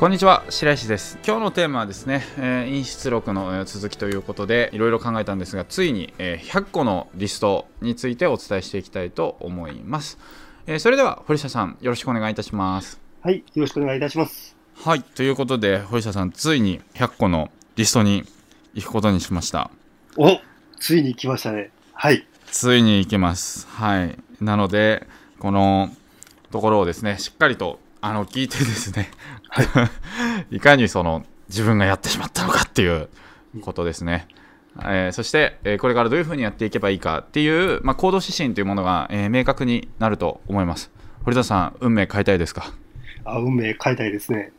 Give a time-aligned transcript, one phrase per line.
[0.00, 1.18] こんにちは白石です。
[1.26, 10.18] 今日のテーマはですね、えー、陰出録の続きということでいろいろ考えたんですがついに、えー、100個のリストについてお伝えしていきたいと思います、
[10.66, 12.98] えー、それでは堀下さんよろしくお願いいたします。
[13.20, 14.56] はいよろしくお願いいたします。
[14.74, 18.24] はいということで堀下さんついに100個のリストに
[18.72, 19.70] 行くことにしました。
[20.16, 20.40] お
[20.78, 21.72] ついに来ましたね。
[21.92, 22.26] はい。
[22.46, 23.68] ついに行きます。
[23.68, 24.18] はい。
[24.40, 25.06] なので
[25.38, 25.90] この
[26.50, 29.39] ところをですねしっかりとあの聞いてですね、は
[30.50, 33.08] い、 いかにその自分がやってしまったのかっていう
[33.62, 34.28] ことですね。
[34.82, 40.90] えー、そして、えー、これからどういうふうにやっていけばいいかっていう、まあ、行動指針というものが、えー、明確になると思います。
[41.24, 42.72] 堀田さん、運命変えたいですか？
[43.24, 44.52] あ運命変えたいですね。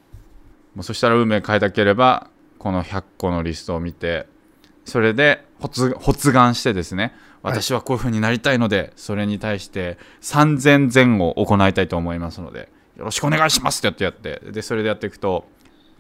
[0.76, 2.27] もうそしたら運命変えたければ、
[2.60, 4.27] この100個のリストを見て、
[4.85, 12.70] それで発発願してですね、私はこういうふうになりたいので、はい、それに対して3000前後行いたいと思いますので、
[13.02, 15.46] よろしくお願いしますってやってやって、で、それでやっていくと、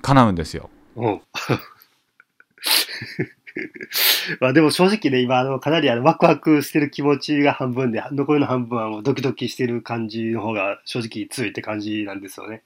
[0.03, 0.69] 叶うんですよ。
[0.95, 1.21] うん。
[4.39, 12.61] まあでも正直ね、今、あの、かなりあの、ワクワクしてる気持ちが半分で、残りの半分はもうドキドキしてる感じの方が正直強いって感じなんですよね。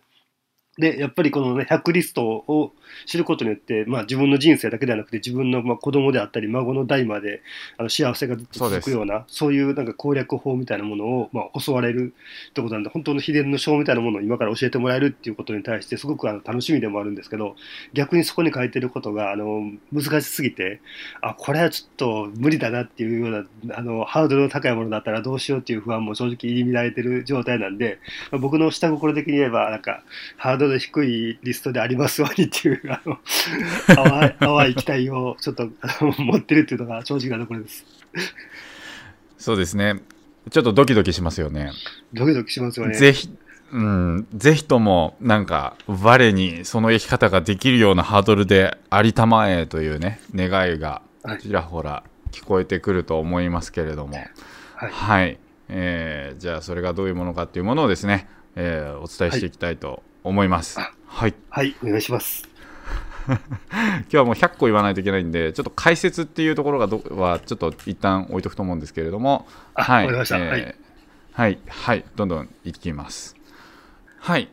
[0.77, 2.73] で、やっぱりこのね、100リストを
[3.05, 7.41] 知ることによって、まあ自分の人生だけではなくて、自分のまあ子供であったり、孫の代まで
[7.77, 12.13] あの幸せがずっと続くような、そういうなんか攻略法みたいなものを、まあ、教われる
[12.49, 17.55] ってことなんで、本当の秘伝の書みたいなものを今から教えてもらえるっていうことに対して、すごくあの楽しみでもあるんですけど、
[17.93, 20.81] 逆にそこに書いてることが、あの、難しすぎて、
[21.21, 27.99] あ、これはちょっと無理だなっていうような、あの、ハードルの高いものだったらどうしようっていう不安も正直入り乱れてる状態なんで、
[28.31, 30.03] まあ、僕の下心的に言えば、なんか、
[30.37, 33.17] ハードドル低いリストでありますようにっていう、あの、
[33.95, 35.69] 淡い淡い期待をちょっと
[36.17, 37.85] 持ってるっていうのが正直なところです。
[39.37, 40.01] そうですね。
[40.51, 41.71] ちょっとドキドキしますよね。
[42.13, 42.95] ドキドキしますよね。
[42.95, 43.29] ぜひ、
[43.71, 51.01] うん、ぜひとも、なんか、我にその生き方ができるようなハードルでありたまえというね、願いが
[51.39, 54.15] ちらほら聞こえてくると思いますけれども、
[54.75, 60.79] はい、はい、えー、じゃあそれがどういうものかっていうものをですね、えー、お伝えしていきたいと思います。
[60.79, 61.35] はい。
[61.49, 62.49] はい、お願いします。
[63.27, 63.37] 今
[64.09, 70.75] 日はもう100個言わないといけないんで、ちょっと解説っていうところがどはちょっと一旦置いとくと思うんですけれども、はい、えー、はい、
[71.31, 73.35] はい、はい、どんどんいきます。
[74.19, 74.49] はい。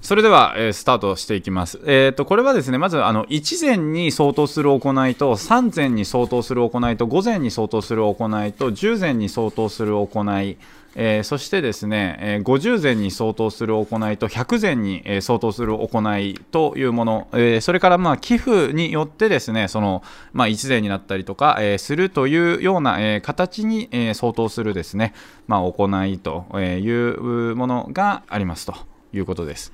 [0.00, 1.80] それでは、えー、スタートしていきます。
[1.84, 10.56] えーと、これはですねまずあの1前に相当する行いと3前に相当する行いと5前に相当する行いと10前に相当する行い、
[10.96, 20.02] えー、そしてですね、えー、50前に相当する行いと100前に、えー、相当する行いというもの、えー、それからまあ寄付によってですねその、
[20.32, 25.14] まあ、1前になったりとか、えー、するというような、えー、形に、えー、相当するですね、
[25.46, 28.74] まあ、行いというものがありますと
[29.12, 29.72] いうことです。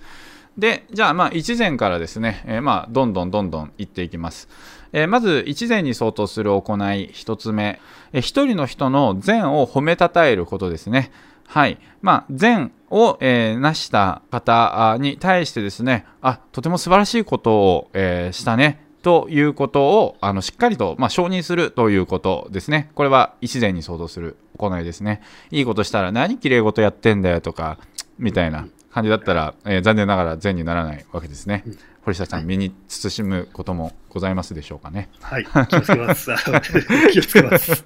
[0.58, 4.48] で、じゃあ、まあ、1前からですね、えー、まあ、どんどんどんどんいっていきます。
[4.96, 7.80] えー、まず、1前に相当する行い、1つ目、
[8.14, 11.12] えー、1人の人の善を褒めたたえることですね。
[11.46, 11.78] はい。
[12.00, 18.86] まあ、善を、えー、成した方に対してですね、あ、とても素晴らしいことを、えー、したね。
[19.02, 22.90] ということをあのしっかりと、まあ、承認するということですね。
[22.96, 25.20] これは一前に相当する行いですね。
[25.52, 27.78] いいことしたら何きれい事やってんだよとか、
[28.18, 31.62] みたいな感じだったら、えー、残念ながら善にならないわけですね。
[32.02, 35.10] 堀下さん、身に慎むこともございますでしょうかね。
[35.20, 36.30] はい、気をつけます。
[37.12, 37.84] 気をつけます。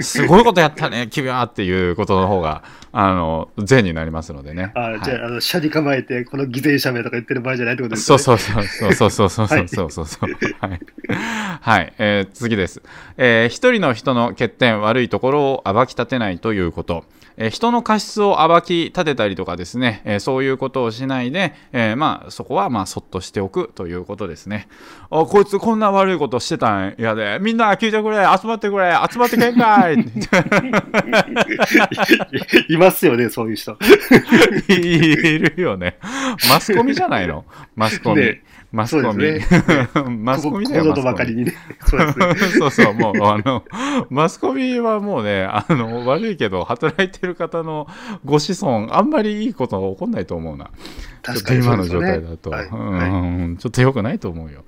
[0.00, 4.72] すごいことやったね、君はっていうことの方が、あの、善になりますのでね。
[4.74, 8.18] あ、はい、じゃあ、あの、車に構えて、この偽善者名とか言ってる場合じゃないってことですね。
[8.18, 10.30] そうそうそうそうそうそうそうそうそうそう。
[10.60, 10.80] はい。
[11.60, 12.82] はい、えー、次です。
[13.18, 17.04] えー、一人の人の欠点、悪いところを暴き立てないということ。
[17.36, 24.68] えー、人の過失を暴き立てたりとかですね、えー、そういうことをしないで、えー、まあ、そこはまあそっとしておくということですね。
[25.10, 29.96] あこいつこんな悪いことしてたんやで、みんな聞いてくれ、集まってくれ、集まってけんかい
[32.72, 33.76] いますよね、そういう人。
[34.68, 35.98] いるよね。
[36.48, 37.44] マスコミじゃないの？
[37.76, 38.22] マスコミ。
[38.22, 38.42] ね
[38.72, 39.24] マスコミ。
[39.24, 39.46] ね、
[40.18, 40.94] マスコミだよ。
[40.94, 41.52] ばかりにね。
[41.86, 42.34] そうですね。
[42.58, 43.64] そうそう、もう、あの、
[44.08, 47.86] マスコミはもうね、あの、悪いけど、働いてる方の
[48.24, 50.70] ご子孫、あんまりいいことが起こんないと思うな。
[51.22, 52.74] 確かに、ね、今の状態だと、はい、う
[53.48, 54.64] ん、ちょっと良くないと思うよ。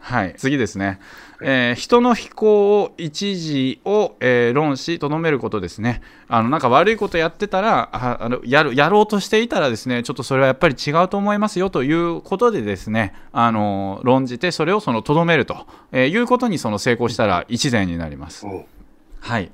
[0.00, 0.98] はい、次ですね、
[1.40, 6.00] えー、人の非行を一時を、えー、論しとどめることですね。
[6.28, 18.46] あのなんか悪いことやってたらあのやるやろうとしていたらですねちょっとそれはやっぱり違うと思いますよということでですねあの論じてそれをそのとどめると、えー、いうことにその成功したら一善になります。
[19.20, 19.50] はい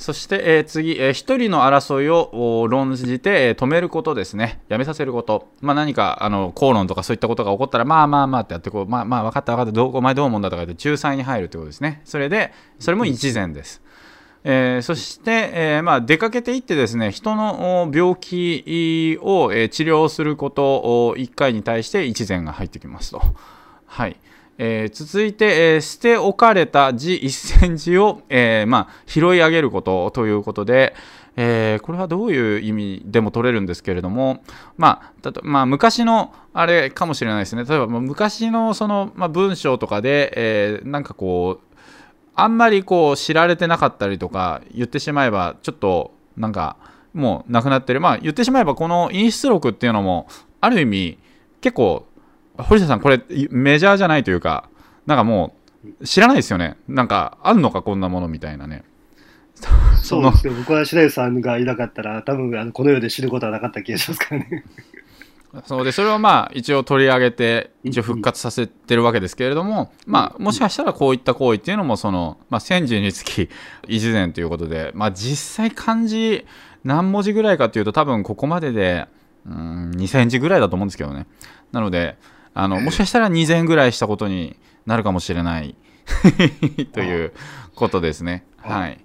[0.00, 4.62] そして、えー次、えー一人の争いを論じて、えー止めることですね。
[4.68, 5.48] やめさせること。
[5.60, 12.00] まあ、何か、あの、口論とかそういったことが起こったら、まあまあまあってやって、こう、まあまあ、分かった分かった、どうお前どう思うんだとか言って、仲裁に入るということですね。
[12.06, 13.82] それで、それも一善です。
[14.42, 23.20] えーそして、えーまあ、出かけていってですね人の病気を、えー治療することを1回に対して一善が入ってきますと。
[23.84, 24.16] はい
[24.62, 30.94] えー続いて、えー捨て置かれた字1センチを、えーまあ、拾い上げることということで、
[31.36, 34.44] えこれはどういう意味でも取れるんですけれども、
[34.76, 37.64] まあたとまあ、昔のあれかもしれないですね。
[37.64, 41.76] 例えば昔のその、まあ、文章とかで、えなんかこう
[42.34, 46.76] あんまりこう知られてなかったりとか言ってしまえばちょっとなんか
[47.14, 48.00] もうなくなってる。
[48.02, 50.26] まあ言ってしまえばこの陰出録っていうのも
[50.60, 51.18] ある意味
[51.62, 52.06] 結構
[52.62, 53.20] 堀下さんこれ
[53.50, 54.68] メジャーじゃないというか
[55.06, 55.54] なんかも
[56.00, 56.76] う知らないですよね。
[56.88, 58.84] なんかあんのかこんなものみたいなね。
[60.02, 60.52] そうですよ。
[60.54, 64.64] 僕は白石さんがいなかったら、多分あのこの世で知ることはなかった気がしますからね。
[65.64, 73.48] そうでそれをまあ一応取り上げて一応復活させてるわけですけれども、まあ、もしかしたらこういった行為っていうのもその、まあ、千字につき
[73.88, 76.46] 一善ということで、まあ、実際漢字
[76.84, 79.08] 何文字ぐらいかというと多分ここまでで
[79.44, 81.26] うん2000字ぐらいだと思うんですけどね。
[81.72, 82.16] なので
[82.54, 84.56] あのもしかしたら2000ぐらいしたことに
[84.86, 85.74] なるかもしれない
[86.92, 87.32] という
[87.74, 88.44] ことですね。
[88.58, 88.98] はい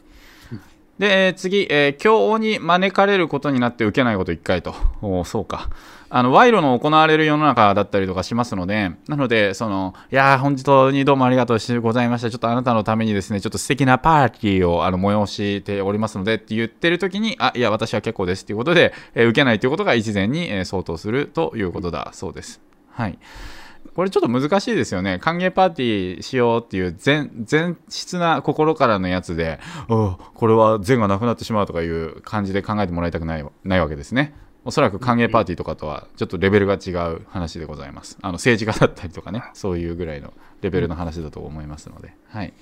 [0.97, 4.73] で、えー次、えー今日に招かれることになって受けないこと1回と。
[5.01, 5.69] おーそうか。
[6.09, 12.29] あの、賄賂の行われる世の中だったりとかしますので、なので、その、いやー、本当にどうもありがとうございました。
[12.29, 22.61] ちょっとあなたのためにですね、ちょっと素敵なパーティーをあの催しておりますのでって言ってる時に、あ、いや、私は結構ですっていうことで、えー受けないということが一前に、えー相当するということだそうです。
[22.95, 23.19] はい。
[23.95, 25.19] これちょっと難しいですよね。
[25.19, 34.33] 歓迎パーティーしようっていう全全質な心からのやつで、おこれは善がなくなってしまうとかいう感じで考えてもらいたくないないわけですね。
[34.65, 38.17] おそらく歓迎パーティーとかとはちょっとレベルが違う話でございます。
[38.21, 42.15] あの政治家だったりとかね、そういうぐらいのレベルの話だと思いますので。
[42.29, 42.53] はい。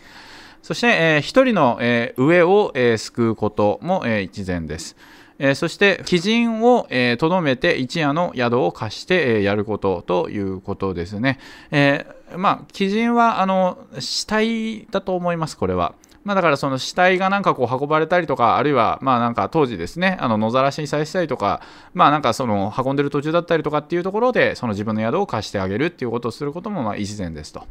[0.62, 4.95] そして、えー一人の、えー上を、えー救うことも、えー一善です。
[5.39, 11.39] えそして、基人をえーとど、めて一夜の宿を貸して、えやることということですね。
[11.71, 15.95] えまあ、基人はあの死体だと思います、これは。
[16.23, 21.61] まあ、だからその死体がなんかこう運ばれたりとか、あるいはまあなんか当時ですね、あの野ざらしにされてたりとか、
[21.93, 27.65] まあなんかその運んでる途中だったりとかっていうところで、その自分の宿を貸してあげるっていうことをすることもまあ一善ですと。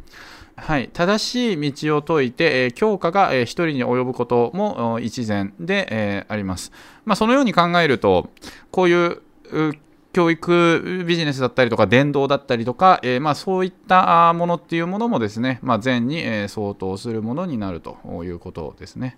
[0.56, 6.72] はい、正しい道を説いて、えー強化が、えー一人に及ぶことも一善で、えーあります。
[7.04, 8.28] まあ、そのように考えると、
[8.70, 9.74] こういうう
[10.12, 19.16] 教育ビジネスだったりとか伝道だったりとか、えーまあ、そういったものっていうものもですね、まあ、善に、相当するものになるということですね。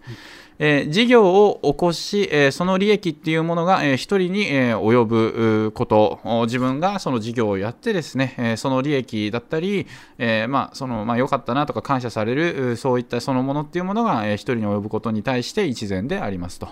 [0.59, 9.87] えー事業を起こし、その利益っていうものが、一人に、及ぶこと自分がその事業をやってですね、その利益だったり、
[10.19, 16.69] えまあそのまあ、良かったなとか感謝されるそういったそのものっていうものが、一人に及ぶことに対して一善でありますと。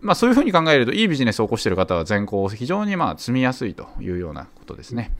[0.00, 5.10] まあ、そういうふうに考えると、いいビジネスを起こしている方は善行を非常にまあ積みやすいというようなことですね。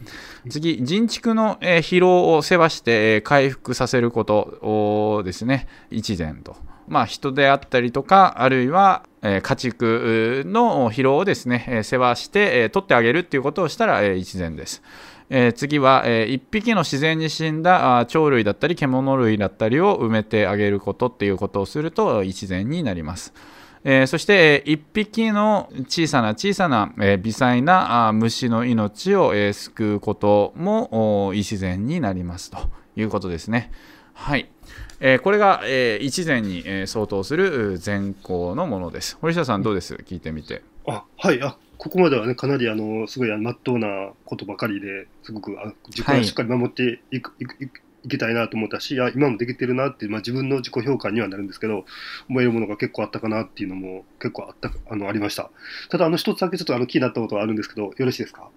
[0.48, 6.56] 次、人畜のえー疲労を世話してえー回復させることをですね、一善と。
[6.88, 14.82] まあ、人であったりとか、あるいは、えー家畜の疲労をですね、えー世話して、えー取ってあげるっていうことをしたら、えー一善です。
[15.28, 23.34] えー次は、え1匹の自然に死んだあ鳥類だったり獣類だったりを埋めてあげることっていうことをすると一善になります。
[23.86, 32.58] えーそして、えー一匹の小さな小さな、えー微細なあ虫の命を、えー救うこともお一善になりますと
[32.96, 33.70] いうことですね。
[34.14, 34.48] はい。
[35.00, 39.18] えーこれが、えー一善に、えー相当するう善行のものです。
[39.20, 39.94] 堀下さんどうです？
[39.94, 40.62] 聞いてみて。
[40.86, 51.84] あはいあここまではねかなりあのすごいあの真っ当なことばかりですごくあ自己はいをしっかり守っていく,、いくいくいきたいなと思ったしあ今もできてるなって、まあ、自分の自己評価にはなるんですけど
[52.28, 55.50] 思えるものが結構あったかなっていうのも結構あったあのありました。
[55.90, 58.48] ただあの一つだけちょっとあの気になったことがあるんですけどよろしいですか？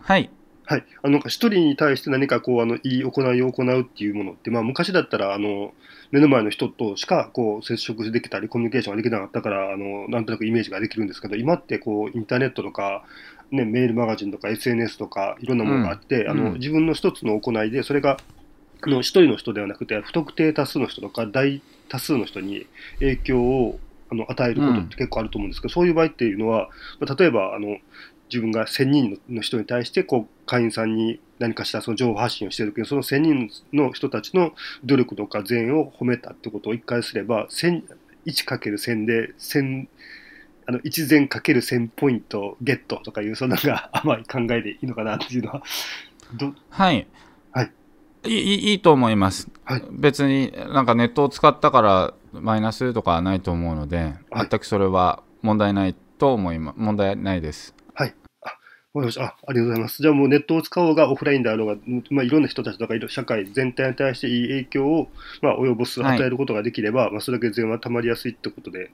[0.00, 0.30] はい。
[0.64, 5.74] はい、あの一人に対して何かこうあのいい行いを行うっていうものって、まあ、昔だったらあの
[6.12, 13.04] 目の前の人としかこう接触できたりコミュニケーションができなかったからあのなんとなくイメージができるんですけど今ってこうインターネットとか、
[13.50, 16.46] ね、メールマガジンとか SNS とかいろんなものがあって、あのうん。
[16.46, 18.16] うん自分の一つの行いでそれがあ
[18.90, 22.66] の一人の人ではなくて不特定多数の人とか大多数の人に
[23.00, 23.78] 影響を
[24.10, 26.68] あの与えることって結構あると思うんですけど、そういう場合っていうのは、
[27.00, 27.78] まあ例えばあの
[28.28, 34.52] 自分が1000人の人に対してこう会員さんに何かしらその情報発信をしているけどその1000人の人たちの
[34.84, 37.82] 努力とか善を褒めたってことを一回すれば1000
[38.26, 39.86] 1×1000 で1000
[40.66, 45.62] あの1膳かける1000ポイントゲットとかいうそんなのが甘い考えでいいのかなっていうのは
[46.34, 47.02] どはい、は
[48.24, 49.84] いいいいいと思います、はい。
[49.90, 54.48] 別になんかネットを使ったからマイナスとかはないと思うので、はい。
[54.50, 57.74] 全くそれは問題ないと思います問題ないです。
[58.94, 59.24] わかりました。
[59.24, 60.02] あありがとうございます。
[60.02, 61.76] じゃあもうネットを使おうがオフラインであろうが、
[62.10, 65.08] まあ、いろんな人たちとか社会全体に対していい影響を、
[65.40, 66.16] まあ、及ぼすはい。
[66.16, 68.90] 与えることができれば、まあ、それだけ善はたまりやすいってことで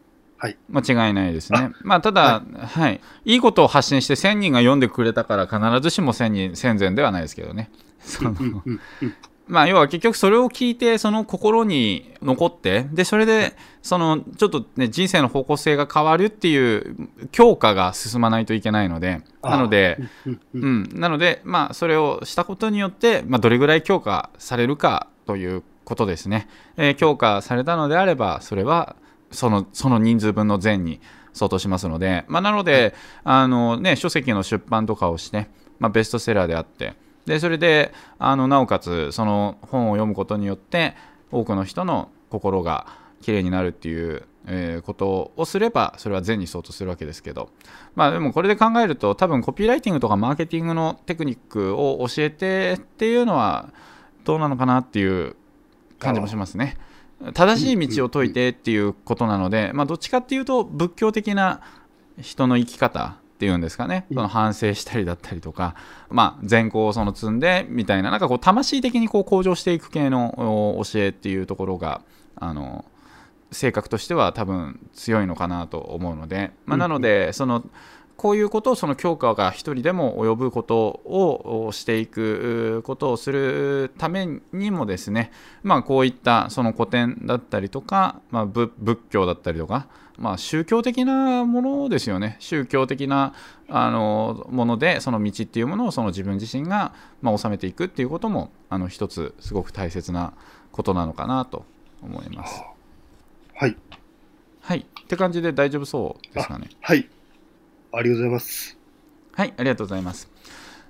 [0.69, 1.73] 間違いないですね。
[1.83, 7.71] まあ、ただ、はい、い、いことを発信して1000人が読んでくれたから必ずしも1000人、1000前ではないですけどね。
[8.09, 8.35] その
[9.49, 19.99] まあ、要は結局それを聞いて、その心に残って、で、それで、その、ちょっとね、人生の方向性が変わるっていう強化が進まないといけないので、あなので、
[20.55, 26.47] うん、なので、まあ、それをしたことによって、まあ、どれぐらい強化されるかということですね。
[26.77, 28.97] えー強化されたのであれば、それは
[29.31, 31.01] そのその人数分の善に
[31.33, 35.49] 相当しますので、まあ、なので、あのね、書籍の出版とかをして、
[35.79, 36.95] まあ、ベストセラーであって、
[37.29, 40.97] でそれであのなおかつその本を読むことによって
[41.31, 42.87] 多くの人の心が
[43.21, 47.51] きれいになるっていう、えことをすればそれは善に相当するわけですけど
[47.95, 53.69] まあでもこれで考えると多分コピーライティングとかマーケティングのテクニックを教えてっていうのは
[54.25, 55.37] どうなのかなっていう
[55.99, 56.79] 感じもしますね。
[57.35, 61.61] 正しい道を解いてっていうことなので、まあ、どっちかっていうと仏教的な
[62.19, 64.17] 人の生き方っていうんですかね、うん。
[64.17, 65.77] その反省したりだったりとか、
[66.11, 72.03] まあ、善行をその積んでみたいな、なんかこう魂的にこう向上していく系のお教えっていうところが、
[72.35, 72.85] あの
[73.53, 77.65] 性格としては多分強いのかなと思うので、まあ、うんなので、その
[78.19, 85.31] こういうことをその強化が一人でも及ぶことをしていくことをするためにもですね、
[85.63, 92.37] まあ、こういったその古典だったりとか、まあ、仏仏教だったりとか、まあ、宗教的なものですよね。
[92.41, 93.35] 宗教的な
[93.69, 100.33] あのものでその道っていうものをその自分自身が、まあ、収めていくっていうこともあの一つすごく大切な
[100.73, 101.65] ことなのかなと
[102.03, 102.65] 思います。
[103.55, 103.77] はい。
[104.61, 106.69] はい、って感じで大丈夫そうですかね。
[106.81, 107.09] はい
[107.93, 108.79] ありがとうございます
[109.33, 110.29] はい、ありがとうございます。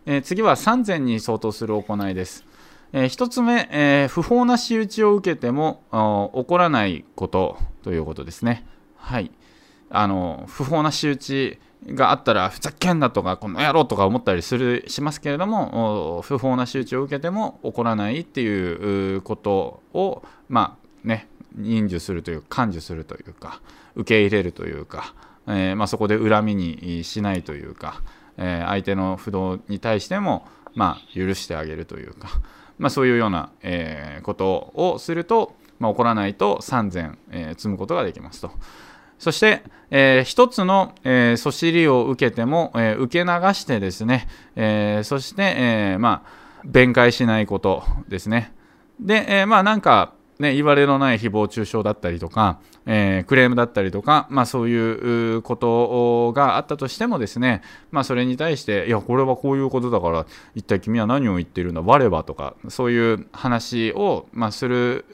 [0.06, 2.46] えー次は3000に相当する行いです。
[2.94, 5.82] え1つ目、えー不法な仕打ちを受けても
[6.34, 8.64] 起こらないことということですね。
[8.96, 9.30] はい。
[9.90, 23.60] あの不法な仕打ちがあったらふざけんなとかこの野郎とか思ったりするしますけれども不法な仕打ちを受けても起こらないっていうことをまあね忍受するという感受するというか
[23.94, 25.14] 受け入れるというか、
[25.48, 28.02] えーまあ、そこで恨みにしないというか、
[28.36, 32.28] えー相手の不動に対しても、まあ、許してあげるというか、
[32.78, 38.50] まあ、そういうような、えーことをすると、まあ、起こらないと3000、え積むことができますと。
[39.18, 48.52] そして、えー一つの、えーそしりを受けても、えー受け流してですね、えーそして、えまあ、弁解しないことですね。
[49.00, 65.04] で、えまあなんか、ね、言われのない誹謗中傷だったりとか、えークレームだったりとか、まあ、そういうことがあったとしてもですね、まあ、それに対していやこれはこういうことだから一体君は何を言っているんだ我はとかそういう話を、まあ、する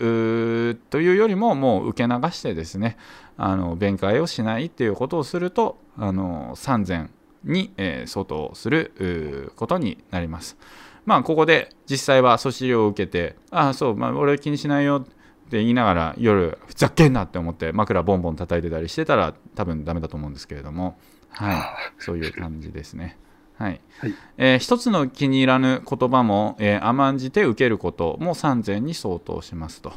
[0.90, 2.96] というよりももう受け流してですね
[3.36, 7.08] あの弁解をしないっていうことをするとあの3000
[7.44, 10.56] に、えー相当することになります。
[11.04, 15.04] まあ、ここで実際は訴訟を受けて、ああ、そう、まあ、俺は気にしないよ
[15.46, 20.98] って言いながら、夜、ふざけんなって思って、枕ボンボン叩いてたりしてたら、多分ダメだと思うんですけれども、
[21.30, 21.62] はい、
[21.98, 23.18] そういう感じですね。
[23.56, 29.92] はいはいえー一つの気に入らぬ言葉も、えー甘んじて受けることも3000に相当しますと。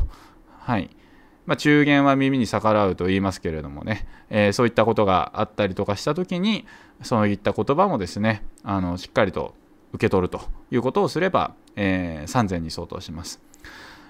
[0.60, 0.89] はい
[1.48, 6.66] まあ、中言は耳に逆らうと言いますけれどもね、えーそういったことがあったりとかしたときに、
[7.01, 9.56] そういった言葉もですね、あのしっかりと
[9.94, 13.42] 受け取るということをすれば、えー3000に相当します。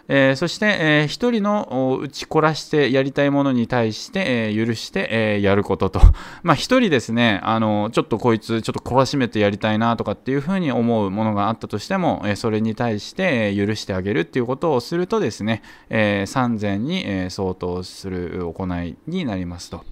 [0.09, 6.01] えーそして、えー一人の打ちこらしてやりたいものに対して、えー許して、えやることと、
[6.43, 19.83] まあ、一人ですねあのちょっとこいつちょっと懲らしめてやりたいなとかっていうふうに思うものがあったとしても、えそれに対して、え許してあげるっていうことをするとですね、えー3 0に、え相当する行いになりますと。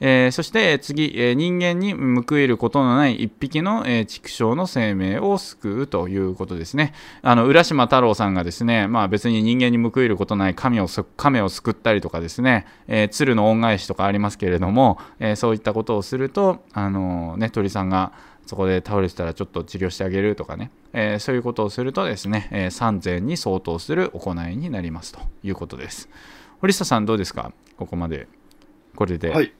[0.00, 6.94] えーそして次、えー人間に報いることのない一匹の、えー畜生の生命を救うということですね。
[7.22, 18.12] あの浦島太郎さんがですね、まあ、別に人間に報いることない神を亀を救ったりとかですね、え鶴の恩返しとかありますけれども、えそういったことをすると、あのね、鳥さんが
[18.46, 26.08] そこで倒れてたらちょっと治療してあげるとかね、えそういうことをするとですね、えー3000に相当する行いになりますということです。
[26.60, 27.52] 堀下さんどうですか？
[27.76, 28.28] ここまで。
[28.96, 29.30] これで。
[29.30, 29.52] はい。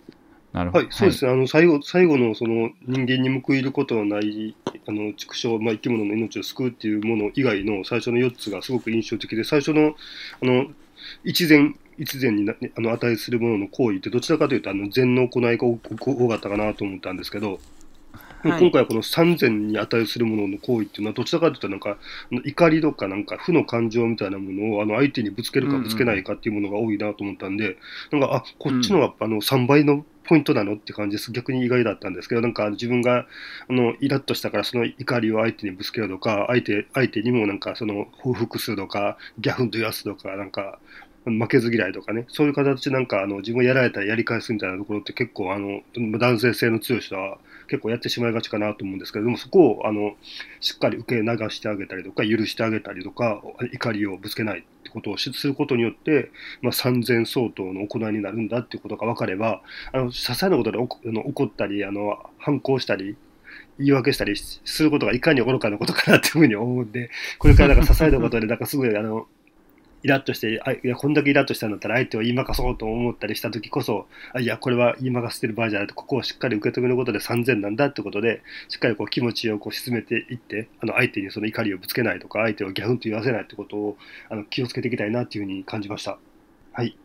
[0.53, 0.85] なるほど。
[0.85, 9.95] はい、そうですね、あの最後最後のその人間に報いることのないあの畜生、まあ、生き物の命を救うっていうもの以外の最初の4つがすごく印象的で、最初の
[10.43, 10.67] あの
[11.25, 17.59] 一善一善になあの値するものの行為って、どちらかというと、あの善の行いが多多かったかなと思ったんですけど、はい
[18.43, 21.99] 今回はこの三善に値するものの行為っていうのは、どちらかというと、なんか、
[22.47, 27.77] 怒りとか、なんか負の感情みたいなものをあの相手にぶつけるかぶつけないかっていうものが多いなと思ったんで、
[28.11, 30.75] なんか、あこっちのがあの3倍のポイントなの？
[30.75, 31.33] って感じです。
[31.33, 33.27] 逆に意外だったんですけど、なんか自分が
[33.69, 40.79] あのイラッとしたからその怒りを相手にぶつけるとか、相手相手にもなんかその報復するとか、ギャフンと言わすとか、なんか
[41.25, 50.15] 負けず嫌いとかね、そういう形でなんかあの自分がやられたらやり返すみたいなところって結構あの男性性の強い人は結構やってしまいがちかなと思うんですけどでもそこをあの
[50.61, 54.65] しっかり受け流してあげたりとか許してあげたりとか怒りをぶつけない。
[54.91, 56.31] ってことをすることによって、
[56.61, 60.83] まあ、三千相当の行いになるんだっていうことが分かればあの些細なことであ
[61.13, 63.17] の怒ったりあの反抗したり
[63.79, 69.27] 言い訳したりすることがいかに愚かなことかなっていうふうに思うんでこれからなんか些細なことでなんかすごいあの
[70.03, 83.97] イラッとして、あいや、こんだけイラッとしたんだったら相手を言いまかそうと思ったりしたときこそ、あいや、これは言いまかせてる場合じゃないと、ここをしっかり受け止めることで3000なんだってことで、しっかりこう気持ちをこう沈めていって、あの相手にその怒りをぶつけないとか、相手をギャフンと言わせないってことを
[84.29, 86.19] あの気をつけていきたいなっていうふうに感じました。
[86.73, 86.97] はい。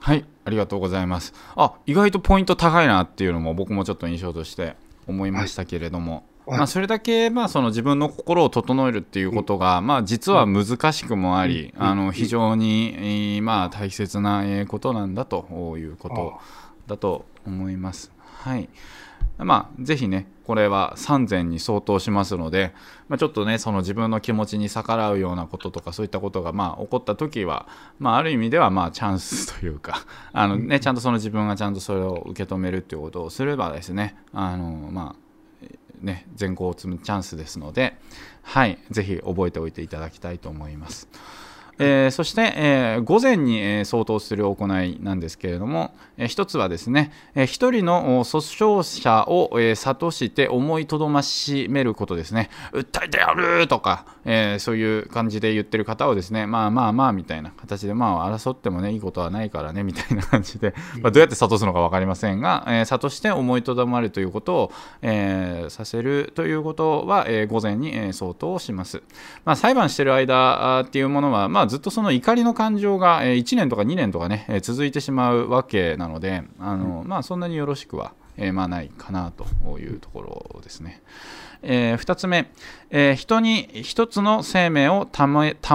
[0.00, 1.32] はい、ありがとうございます。
[1.56, 11.82] あ、意外とポイント高いなっていうのも僕もちょっと印象として思いましたけれども、はいまあ、それだけ、まあ、その自分の心を整えるっていうことが、まあ、実は難しくもあり、うん。
[11.82, 16.34] あの非常に、えーまあ、大切なえーことなんだということ
[16.86, 18.12] だと思います。
[18.42, 18.68] はい。
[19.38, 22.72] まあ、ぜひね、これは3000に相当しますので、
[23.08, 27.66] まあ、ちょっとね、その自分の気持ちに逆らうようなこととか、そういったことがまあ起こったときは、
[27.98, 35.23] まあ、ある意味ではまあチャンスというか、あのね、ちゃんとその自分がちゃんとそれを受け止めるっていうことをすればですね、あのまあ、
[36.00, 37.94] ね、善行を積むチャンスですので、
[38.42, 41.08] はい、ぜひ覚えておいていただきたいと思います。
[41.78, 48.38] えーそして、えー午前に、えー相当する行いなんですけれども、えー一つはですね、えー一人のお訴
[48.80, 69.02] 訟者を、えー諭して思いとどましめることですね、訴えてやるとか、えーそういう感じで言ってる方をですね、まあまあまあみたいな形で、まあ争ってもね、いいことはないからねみたいな感じで、まあ、どうやって諭すのか分かりませんが、えー諭して思いとどまるということを、えーさせるということは、えー午前に、えー相当します。
[69.44, 81.02] まあ、裁判してる間っていうものは、まあ、ずっとその怒りの感情が、えー1年とか2年とかね、えー続いてしまうわけなので、あのまあ、そんなによろしくは、えーまあ、ないかなというところですね。
[81.66, 82.50] え2つ目、
[82.90, 85.26] えー人に一つの生命を保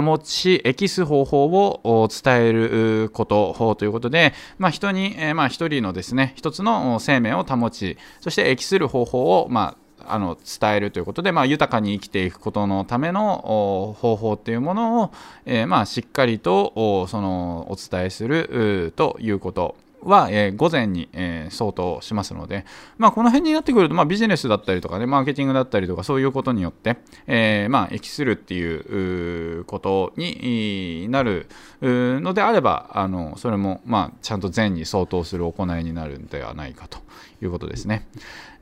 [0.02, 15.12] 保ち、益す方法をお伝えるうことということで、まあ、人に、えーまあ、一人のですね、一つのお生命を保ち、そして益する方法を、まあ、あの伝えるということで、まあ、豊かに生きていくことのための方法っていうものを、
[15.45, 22.65] えーまあ、しっかりとおそのお伝えするということは、えー午前に、えー相当しますので、
[22.98, 31.48] まあ、この辺になってくると、まあ、ビジネスだったりとかね、マーケティングだったりとか、そういうことによって、えーまあ、益するっていうことになる
[31.82, 37.00] のであれば、あのそれも、まあ、ちゃんと善に相当する行いになるんではないかと
[37.41, 38.08] いうことですね。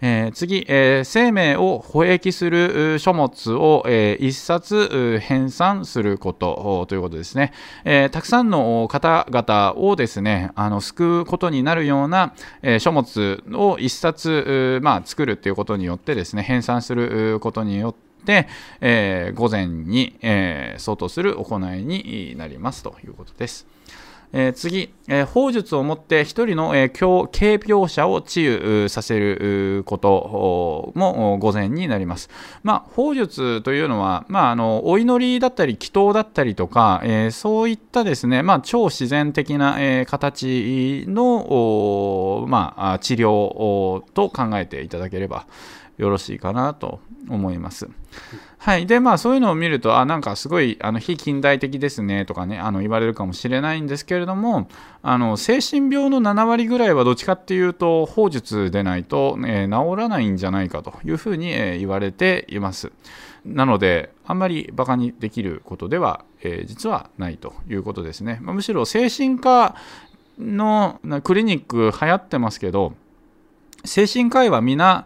[0.02, 18.48] えー次、えー生命を保益する書物を、えー一冊編纂することということですね、えーたくさんの方々をですねあの救うことになるような、え書物を一冊まあ、作るということによってですね編纂することによって
[18.82, 23.77] えー午前に、えー相当する行いになりますということです。
[24.34, 32.30] えー次、えー法術をもって一人の、えー強軽病者を治癒させることも午前になります。
[32.64, 45.46] まあ、法術というのは、まあ、あのお祈りだったり祈祷だったりとか、えーそういったですね、まあ、超自然的な、えー形の、まあ、治療と考えていただければ
[45.98, 47.90] よろしいかなと思います。
[48.60, 48.86] はい。
[48.86, 54.68] で、まあ、そういうのを見ると、あ、なんかすごい、あの、非近代的ですね、とかね、あの、言われるかもしれないんですけれども、
[55.02, 62.92] あの、精神病の7割ぐらいはどっちかっていうと、法術でないと、えー治らないんじゃないかというふうに、えー言われています。
[63.46, 68.40] なので、あんまりバカにできることでは、えー実はないということですね。
[68.42, 69.76] まあむしろ精神科
[70.40, 72.94] のクリニック流行ってますけど、
[73.86, 75.06] 精神科医は皆、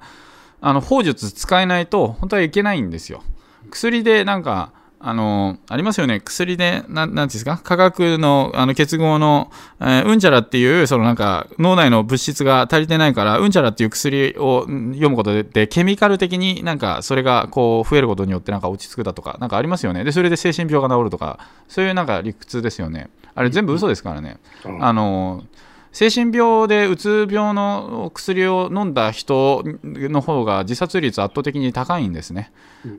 [0.62, 3.24] あの、法術使えないと、本当はいけないんですよ。
[3.70, 4.72] 薬でなんか
[5.04, 6.22] あの、ありますよね。
[6.22, 7.58] 薬で、なん、なんですか？
[7.58, 20.04] 化学の、あの、結合の、えー、うんちゃらっていう、そのなんか、脳内の物質が足りてないから、うんちゃらっていう薬を読むことで、でケミカル的になんか、それがこう、増えることによってなんか落ち着くだとか、なんかありますよね。
[20.04, 23.10] で、それで精神病が治るとか、そういうなんか理屈ですよね。
[23.34, 24.38] あれ全部嘘ですからね。
[24.82, 25.42] あの、
[25.92, 32.52] 精神病でうつ病の薬を飲んだ人の方が自殺率圧倒的に高いんですね。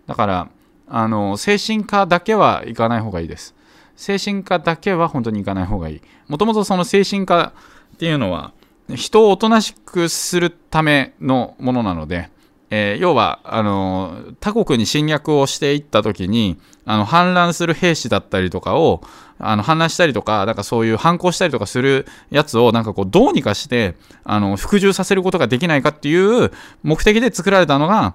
[0.07, 0.49] だから、
[0.89, 3.55] あの精神科だけは行かない方がいいです。
[3.97, 6.01] 精神科だけは本当に行かない方がいい。
[6.29, 7.53] もともとその精神科
[7.95, 8.53] っていうのは
[8.95, 12.31] 人をおとなしくするためのものなので、
[12.71, 19.03] えー、要はあの他国に侵略をしていった時にあの反乱する兵士だったりとかを
[19.45, 26.53] あの反乱したりとかなんかそういう反抗したりとかするやつをなんかこうどうにかしてあの服従させることができないかっていう
[26.85, 28.15] 目的で作られたのが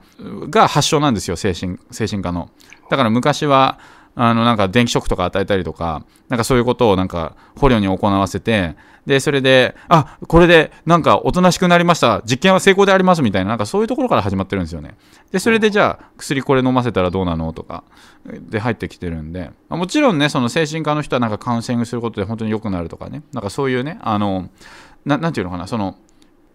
[0.49, 2.49] が発祥なんですよ精神精神科の
[2.89, 3.77] だから昔は
[4.15, 8.75] あのなんか電気ショックとか与えたりとかなんかそういうことをなんか捕虜に行わせて
[9.07, 12.21] で、それで、あ、これでなんかおとなしくなりました。
[12.25, 14.95] 実験は成功でありますみたいな、なんかそういうところから始まってるんですよね。
[15.31, 17.85] で、それでじゃあ、薬これ飲ませたらどうなのとか、
[18.27, 24.49] で入ってきてるんで、まもちろんね、その精神科の人はなんかカウンセリングすることで本当に良くなるとかね、なんかそういうね、あの、
[25.05, 25.97] ななんていうのかな、その、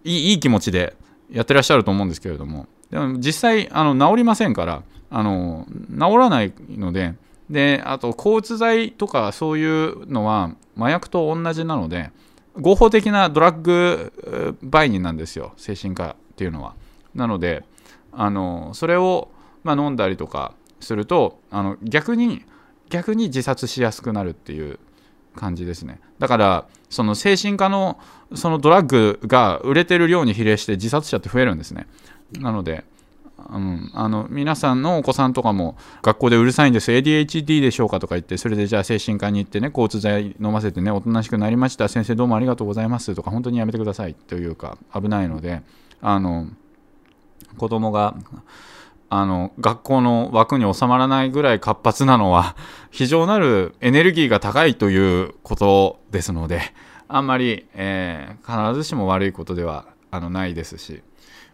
[0.04, 0.96] いいいい気持ちで
[1.30, 7.14] やってらっしゃると思うんですけれども、でも実際、あの治りませんから、あの治らないので、
[7.48, 12.10] で、あと、抗うつ剤とかそういうのは麻薬と同じなので、
[12.60, 16.74] 合法的なドラッグ売人なんですよ精神科っていうのは。
[17.14, 17.64] なので
[18.12, 19.30] あのそれを、
[19.64, 22.44] まあ、飲んだりとかするとあの逆に
[22.90, 24.78] 逆に自殺しやすくなるっていう
[25.34, 26.00] 感じですね。
[26.18, 27.98] だからその精神科の
[28.34, 31.86] そのドラッグが売れてる量に比例して自殺者って増えるんですね。
[32.38, 32.84] なので
[33.50, 41.88] うん、あの皆さんのお子さんとかも学校でうるさいんです ADHD でしょうかとか言ってそれでじゃあ精神科に行ってね交通剤飲ませてねおとなしくなりました。
[41.88, 43.14] 先生どうもありがとうございます。
[43.14, 44.14] とか本当にやめてください。
[44.14, 45.62] というか危ないので
[46.00, 46.46] あの
[47.56, 48.16] 子供が
[49.14, 52.56] あの学校の枠に収まらないぐらい活発なのは
[52.90, 56.62] 非常なるエネルギーが高いということですので
[57.08, 61.02] あんまり、えー、必ずしも悪いことではあのないですし。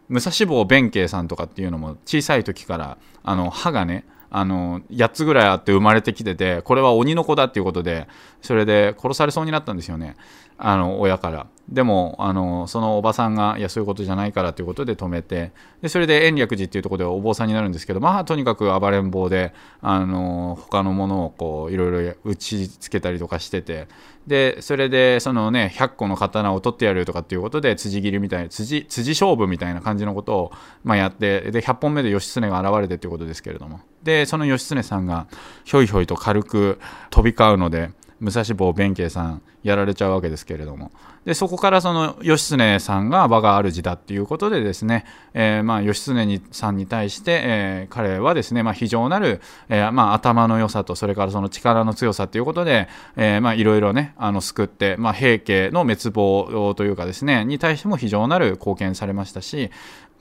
[0.08, 8.08] 武蔵坊弁慶さんとかっていうのも小さい時からあの歯がねあの8つぐらいあって生まれてきててこれは鬼の子だっていうことで
[8.40, 10.16] それで殺されそうになったんですよね
[10.58, 11.46] あの親から。
[11.68, 23.86] でもあのそのおばさんがいやそういうことじゃないからということで止めてでそれで延暦寺っていうところでお坊さんになるんですけどまあとにかく暴れん坊であの他のものをこういろいろ打ちつけたりとかしてて
[24.26, 30.52] でそれでそのね100個の刀を取ってやるとかっていうことで辻切りみたいな辻辻勝負みたいな感じのことを、
[30.84, 33.80] まあ、やってで100本目で義経が現れてっていうことですけれども。
[34.02, 35.26] でその義経さんが
[35.64, 36.78] ひょいひょいと軽く
[37.10, 37.90] 飛び交うので
[38.20, 40.90] 武蔵坊弁慶さんやられちゃうわけですけれども。
[41.24, 45.04] でそこからその義経さんが我が主だっていうことでですね、
[45.34, 59.70] えー、まあ義経にさんに対して、えー、彼はですね、まあ、非常なる、えー、まあ、頭の良さとそれからその力の強さということで、いろいろねあの救って、まあ、平家の滅亡というかですねに対しても非常なる貢献されましたし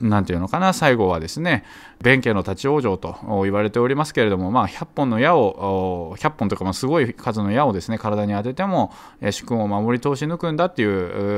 [0.00, 1.64] 何て言うのかな最後はですね
[2.02, 8.92] 弁慶の立ち往生と言われておりますけれども、まあ、100本の矢を100本というか、ま、すごい数の矢をですね体に当てても、
[9.32, 10.84] 主君を守り通し抜くんだってい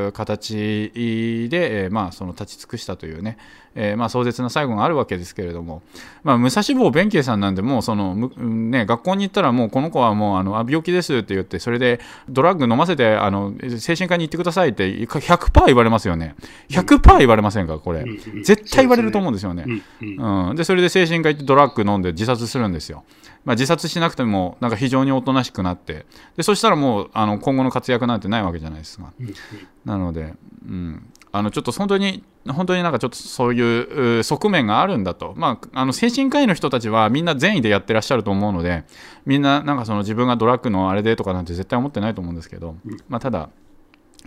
[0.09, 3.39] う形で、まあ、その立ち尽くしたというね、
[3.97, 5.83] まあ、壮絶な最後があるわけですけれども、
[6.25, 16.35] まあ、武蔵坊弁慶さんなんでもうその、ね、学校に行ったらもうこの子はもうあの病気ですって言ってそれでドラッグ飲ませてあの精神科に行ってくださいって100%言われますよね。
[16.69, 18.05] 100%言われませんかこれ。
[18.57, 19.65] 絶対言われると思うんですよね、
[20.01, 23.05] うん、でそれで精神科行ってドラッグ飲んで自殺するんですよ、
[23.45, 26.05] まあ、自殺しなくてもなんか非常におとなしくなって。
[26.37, 29.13] でそしたらもうあの今後の活躍なんてないわけじゃないですか。
[29.85, 30.35] なので、
[30.67, 38.85] うん、あのちょっと本当に本当になんかちょっとそういう側面があるんだと、まあ、あの精神科医の人たちはみんな善意でやってらっしゃると思うので
[39.27, 42.77] みんななんかその自分がドラッグのあれでとかなんて絶対思ってないと思うんですけど、
[43.09, 43.51] まあ、ただ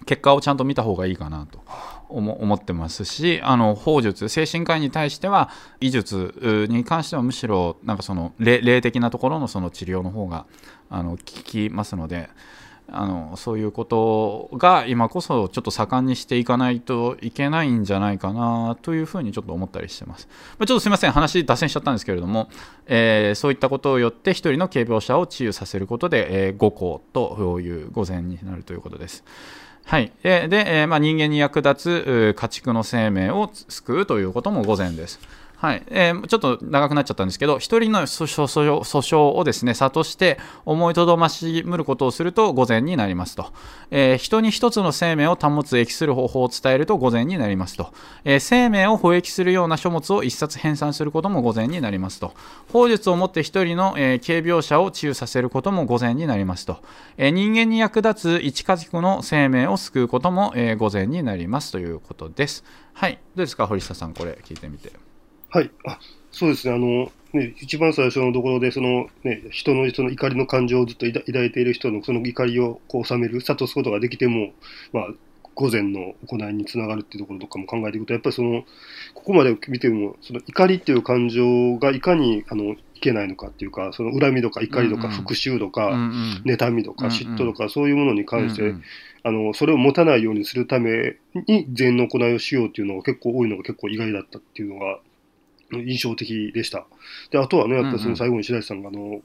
[0.06, 1.60] 結果をちゃんと見た方がいいかなと
[2.18, 5.50] 思ってますしあの法術精神科医に対しては
[5.82, 10.46] 医術に関してはむしろなんかその霊的なところのその治療の方が
[10.90, 12.30] あの効きますので。
[12.92, 20.28] あのそういうことが今こそちょっと盛んにしていかないといけないんじゃないかなというふうにちょっと思ったりしてます。
[20.60, 22.50] まあ、ちょっとすみません話脱線しちゃったんですけれども、
[22.86, 29.24] えー、そういったことをよって1人の軽病者を治癒させることで、えー、5個という午前になるということです。
[29.86, 35.20] はい、でで、まあ、人間に役立つ家畜の生命を救うということも午前です。
[35.64, 35.84] はい。
[35.88, 43.46] えー、ちょっと長くなっちゃったんですけど、1人の訴訟訴訟をですね諭して思いとどましむることをすると午前になりますと、
[43.90, 47.94] えー、人に1つの生命を保つ、益する方法を伝えると午前になりますと、
[48.26, 52.34] えー、生命を保益するような書物を1冊編纂することも午前になりますと、
[52.70, 56.80] 法術をもって1人の、え、軽病者を治癒させることも午前になりますと、
[57.16, 62.66] え、人間に役立つ一家族の生命を救うことも、えー、午前になりますということです。
[62.92, 65.13] はい、どうですか、堀下さん、これ聞いてみて。
[65.54, 65.70] はい。
[65.86, 66.00] あ、
[66.32, 66.74] そうですね。
[66.74, 74.54] あの、ね、一番最初のところで、その、ね、人のその怒りの感情をずっと抱いている人のその怒りをこう収める、諭すことができても、
[74.94, 75.08] まあ、
[75.54, 78.64] 午前の行いにつながるっていうところとかも考えていくと、やっぱりその、
[79.14, 86.10] ここまで見ても、その怒りっていう感情がいかに、あの、いけないのかっていうか、その恨みとか怒りとか復讐とか、
[86.46, 88.74] 妬みとか嫉妬とか、そういうものに関して、
[89.22, 91.16] あの、それを持たないようにするため
[91.48, 95.00] に禅の行いをしようっていうのが結構多いのが結構意外だったっていうのが、
[95.80, 96.86] 印象的でした。
[97.32, 99.22] で、あとはね、やっぱりその最後に白石さんが、あの、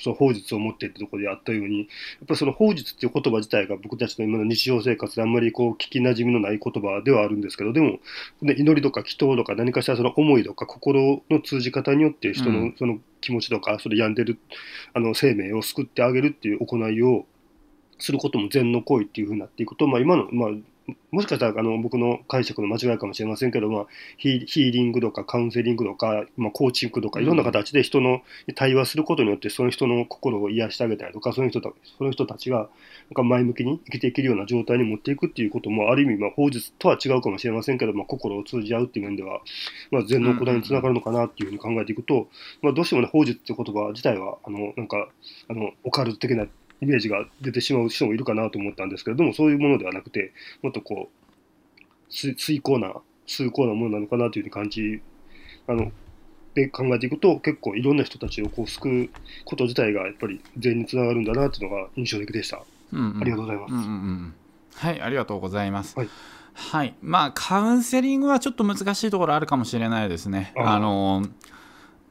[0.00, 1.88] その法術を持ってってところであったように、やっ
[2.26, 7.98] ぱりその法術っていう言葉自体が僕たちの今の日常生活であんまりこう聞き馴染みのない言葉ではあるんですけど、でも、
[8.40, 14.38] ね、祈りとか祈祷とか何かしらその思いとか心の通じ方によって人のその気持ちとか、それ病んでる
[14.94, 17.26] あの生命を救ってあげるっていう行いを
[17.98, 20.50] することも禅の行為っていうふうになっていくと、まあ、今の、まあ、
[21.10, 28.22] もしかしたらあの僕の解釈の間違いかもしれませんけど、まあ、ヒーリングとかカウンセリングとか、まあ、コーチングとかいろんな形で人の
[28.54, 32.68] 対話することによってその人の心を癒してあげたりとかその人たその人たちがなん
[33.14, 39.40] か前向きに生きていけるような状態に持っていくっていうこともある意味まあ法術とは違うかもしれませんけど、まあ、心を通じ合うっていう面では、
[39.90, 42.28] まあ、禅の行いにつながるのかなっていうふうに考えていくと、
[42.62, 45.08] まあ、どうしてもね法術っていう言葉自体はあのなんか
[45.48, 46.46] あのオカルト的な
[46.80, 52.94] イメージが出てしまう人もいるかなと思ったんですけれども、そういうものではなくて、もっとこう、遂行な、
[53.26, 55.00] 崇高なものなのかなという感じ、
[55.66, 55.92] あの、
[56.54, 59.10] で考えていくと、結構いろんな人たちをこう救う
[59.44, 62.62] こと自体がやっぱり善につながるんだなっていうのが印象的でした。
[62.92, 64.34] うんうん、ありがとうございます、うんうんうん。
[64.74, 65.96] はい、ありがとうございます。
[65.96, 66.08] はい
[66.54, 70.52] はい、まあカウンセリングはちょっと難しいところあるかもしれないですね。
[70.56, 71.22] あの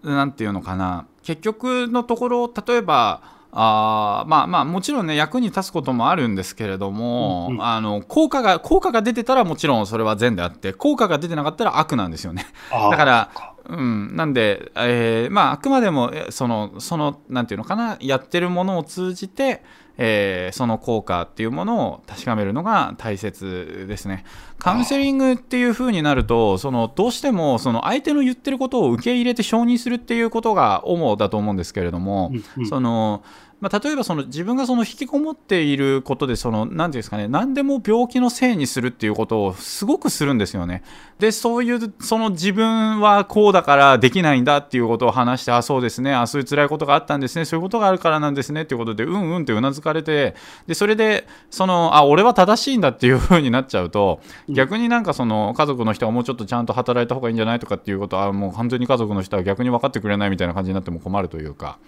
[0.04, 12.46] なんていうのかな結局のところ例えばあまあまあもちろんね役に立つこともあるんですけれども、うんうん、あの効果が効果が出てたらもちろんそれは善であって効果が出てなかったら悪なんですよね。
[12.72, 13.32] だから
[13.70, 19.64] うん、なんで、えー、まああくまでもそのそのなんていうのかなやってるものを通じて
[19.98, 24.26] えー、その効果っていうものを確かめるのが大切ですね。
[24.60, 33.24] カウンセリングっていう風になるとそのどうしてもその相手の言ってることを受け入れて承認するっていうことが主だと思うんですけれども、うんうん、その
[33.60, 40.84] まあ、例えばその自分がその引きこもっていることでその何ですかね何でも病気のせいにするっていうことをすごくするんですよね。
[41.18, 50.36] でそういうその自分はこうだからできないんだっていうことを話してあそうですねあそういう辛いことがあったんですねそういうことがあるからなんですねっていうことでうんうんってうなずかれて
[50.68, 61.80] でそれでそのあ俺は正しいんだっていう風になっちゃうと逆になんかその家族の人はもうちょっとちゃんと働いた方がいいんじゃないとかっていうことはもう完全に家族の人は逆に分かってくれないみたいな感じになっても困るというか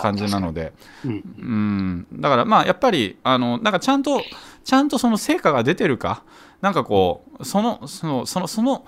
[0.00, 0.72] 感じなので。
[1.04, 4.22] うん、だからまあやっぱりあのなんかちゃんと
[4.64, 6.22] ちゃんとその成果が出てるか？
[6.60, 8.84] なんかこうそのそのそのその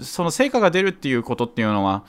[0.00, 2.04] その成果が出るっていうことっていうのは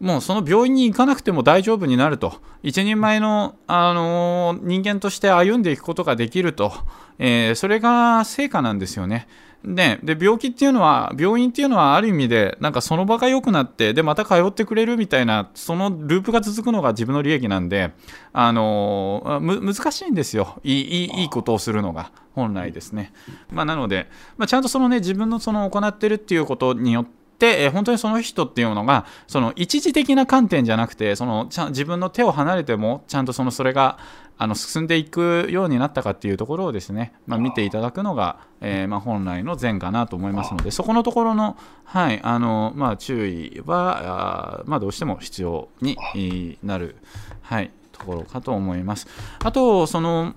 [0.00, 2.34] もうその病院に行かなくても大丈夫になると。
[2.62, 6.72] 一人前の、あのー、人間として歩んでいくことができると、
[7.18, 9.28] えー、それが成果なんですよね。
[9.64, 17.90] でで病気っていうのは病院っていうのはある意味でなんかその場が良くなってでまた通ってくれるみたいなそのループが続くのが自分の利益なんで
[18.32, 20.60] あの難しいんですよ。
[20.62, 23.12] いいいいことをするのが本来ですね、
[23.50, 27.04] まあ、なので、まあ、ちゃんとそのね自分のその行ってるっていうことによっ
[27.38, 33.98] て、え本当にその人っていうのがその一時的な観点じゃなくてそのちゃ自分の手を離れてもちゃんとそのそれが
[34.38, 46.96] あの進んでいくようになったかっていうところをですね、まあ、見ていただくのが、えー、まあ、本来の善かなと思いますのでそこのところの,、はいあのまあ、注意はあ、まあ、どうしても必要になる、
[47.42, 49.08] はい、ところかと思います。
[49.42, 50.34] あとその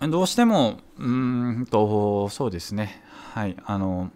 [0.00, 3.02] どうしてもうんとそうですね。
[3.34, 4.10] はいあの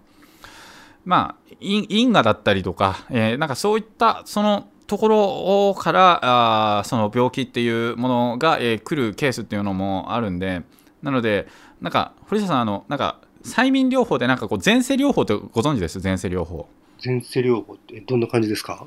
[1.05, 10.61] まあ因果だったりとか、えー、なんかそういったそのところからあその病気っていうものが、えー、来るケースっていうのもあるんで
[11.03, 11.49] なので
[11.81, 15.99] なんか堀下さんあのなんか催眠療法でなんかこう前世療法ってご存知です？
[16.03, 16.69] 前世療法。
[17.03, 18.87] 前世療法ってどんな感じですか？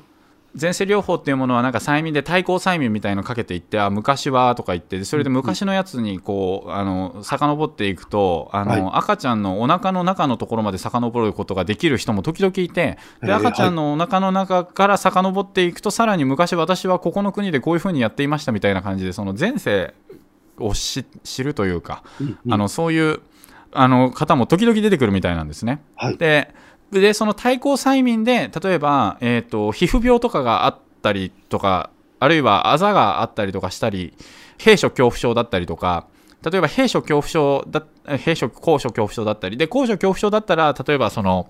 [0.60, 19.94] 前世療法っていうものはなんか催眠で対抗催眠みたいのかけていってあ昔はとか言ってそれで昔のやつにこうあの遡っていくとあの、はい、赤ちゃんのお腹の中のところまで遡ることができる人も時々いてで赤ちゃんのお腹の中から遡っていくとさらに昔私はここの国でこういうふうにやっていましたみたいな感じでその前世
[20.58, 21.04] を知
[21.44, 23.20] るというか、うんうん、あのそういう
[23.72, 25.82] あの方も時々出てくるみたいなんですね。
[25.96, 26.54] はい、で
[26.92, 34.14] でその対抗催眠で例えば、えーと、皮膚病とかがあったりとかあるいはあざがあったりとかしたり
[34.58, 36.06] 閉所恐怖症だったりとか
[36.42, 41.48] 例えば閉所恐怖症だ閉所高所恐怖症だったりで高所恐怖症だったら例えばその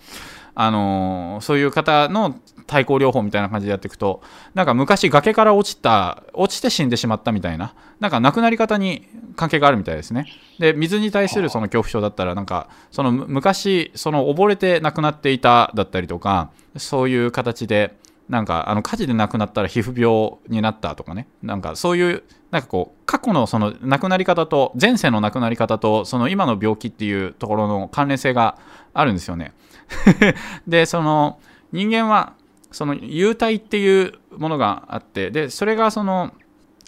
[0.57, 2.35] あのー、そういう方の
[2.67, 4.23] 対抗療法みたいな感じでやっていくと
[4.55, 10.27] なんか昔崖から落ちた落ちて死んでしまったみたいななんか亡くなり方に関係があるみたいですね
[10.59, 17.95] で水に対するその恐怖症だったらなんかその昔その溺れて亡くなっていただったりとかそういう形で
[18.29, 28.59] なんかあの火事で亡くなったら皮膚病になったとかねなんかそういうなんかこう過去のその亡くなり方と前世の亡くなり方とその今の病気っていうところの関連性が
[28.95, 29.53] あるんですよね。
[30.67, 31.39] でその
[31.73, 32.35] 人間は
[32.73, 36.35] その幽体っていうものがあってでそれがその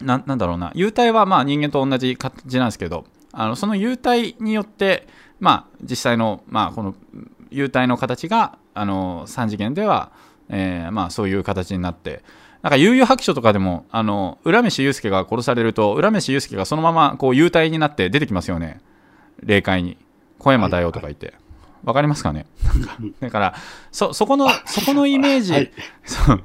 [0.02, 5.06] ななんだろうな幽体はまあ人間と同じ感じなんですけどあのその幽体によって
[5.40, 6.94] まあ実際のまあこの
[7.50, 10.12] 幽体の形があの3次元では、
[10.48, 12.22] えー、まあそういう形になって
[12.62, 18.80] なんか悠々白書とかでもあの浦飯祐介が殺されると浦飯祐介がそのままこう幽体になって出てきますよね
[19.42, 19.96] 霊界に
[20.38, 21.34] 小山だよとか言って。
[21.84, 22.46] わかりますかね？
[23.20, 23.54] だから、
[23.90, 25.70] そ、そこの、そこのイメージ、はい、
[26.04, 26.38] そは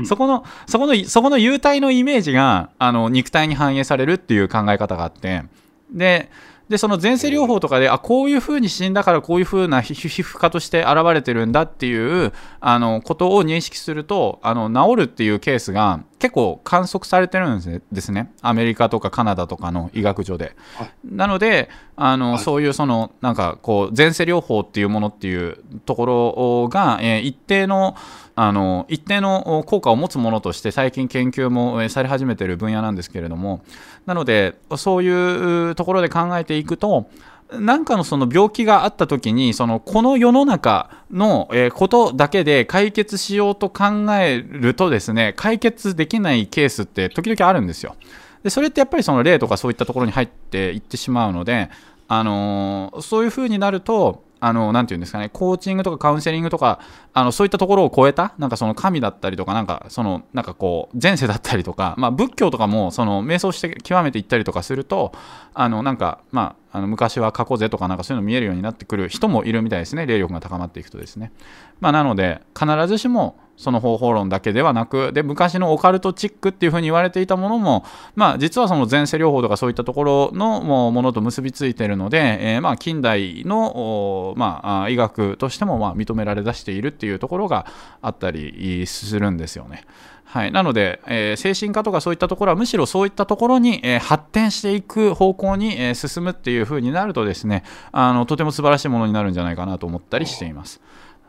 [0.00, 5.44] い、そこの、そこの、そこの幽体のイメージが、あの、肉体に反映されるっていう考え方があって、
[5.90, 6.30] で、
[6.68, 18.32] でその前世療法とかであこういうふうに死んだからこういうふうな皮膚科として現れてるんだっていうあのことを認識するとあの治るっていうケースが結構観測されてるんですね。
[18.42, 20.56] アメリカとかカナダとかの医学上で。
[21.04, 27.96] なのであの、はい、そういうそのなんかこう前世療法っていうものっていうところが、えー、一定の
[28.34, 33.62] あの一定の効果を持つものとして最近研究もされ始めている分野なんですけれども。
[34.06, 37.10] なのでそういうところで考えていくと
[37.52, 47.96] 何かのその病気があった時にそのこの世の中のことだけで解決しようと考えるとですね解決できないケースって時々あるんですよ。
[48.42, 51.70] でそれってやっぱりその例とかそういったところに入っていってしまうので、
[52.06, 56.80] あのー、そういうふうになるとあの、なていうんですかね、コーチングとかカウンセリングとか、
[57.12, 65.12] あの、そういったところを超えた、なんかその神だったりとか、なんかその、なんかこう、前世だったりとか、まあ仏教とかも、その、瞑想して極めていったりとかすると、
[65.54, 71.32] あの、なんか、まあ、あの昔は過去ぜとかなんかそういうの見えるようになってくる人もいるみたいですね、霊力が高まっていくとですね。
[71.80, 87.66] まあ、なので、必ずしも、その方法論だけではなくで昔のオカルトチックっていうふうに言われていたものも、まあ、実はその前世療法とかそういったところのものと結びついているので、えー、まあ近代の、まあ、医学としてもまあ認められだしているっていうところが
[88.00, 89.82] あったりするんですよね。
[90.24, 100.80] はい、なので、えー、精神科とかそういったところはむしろそういったところに、えー、発展していく方向に、えー、進むっていう風になるとですねあのとても素晴らしいものになるんじゃないかなと思ったりしています。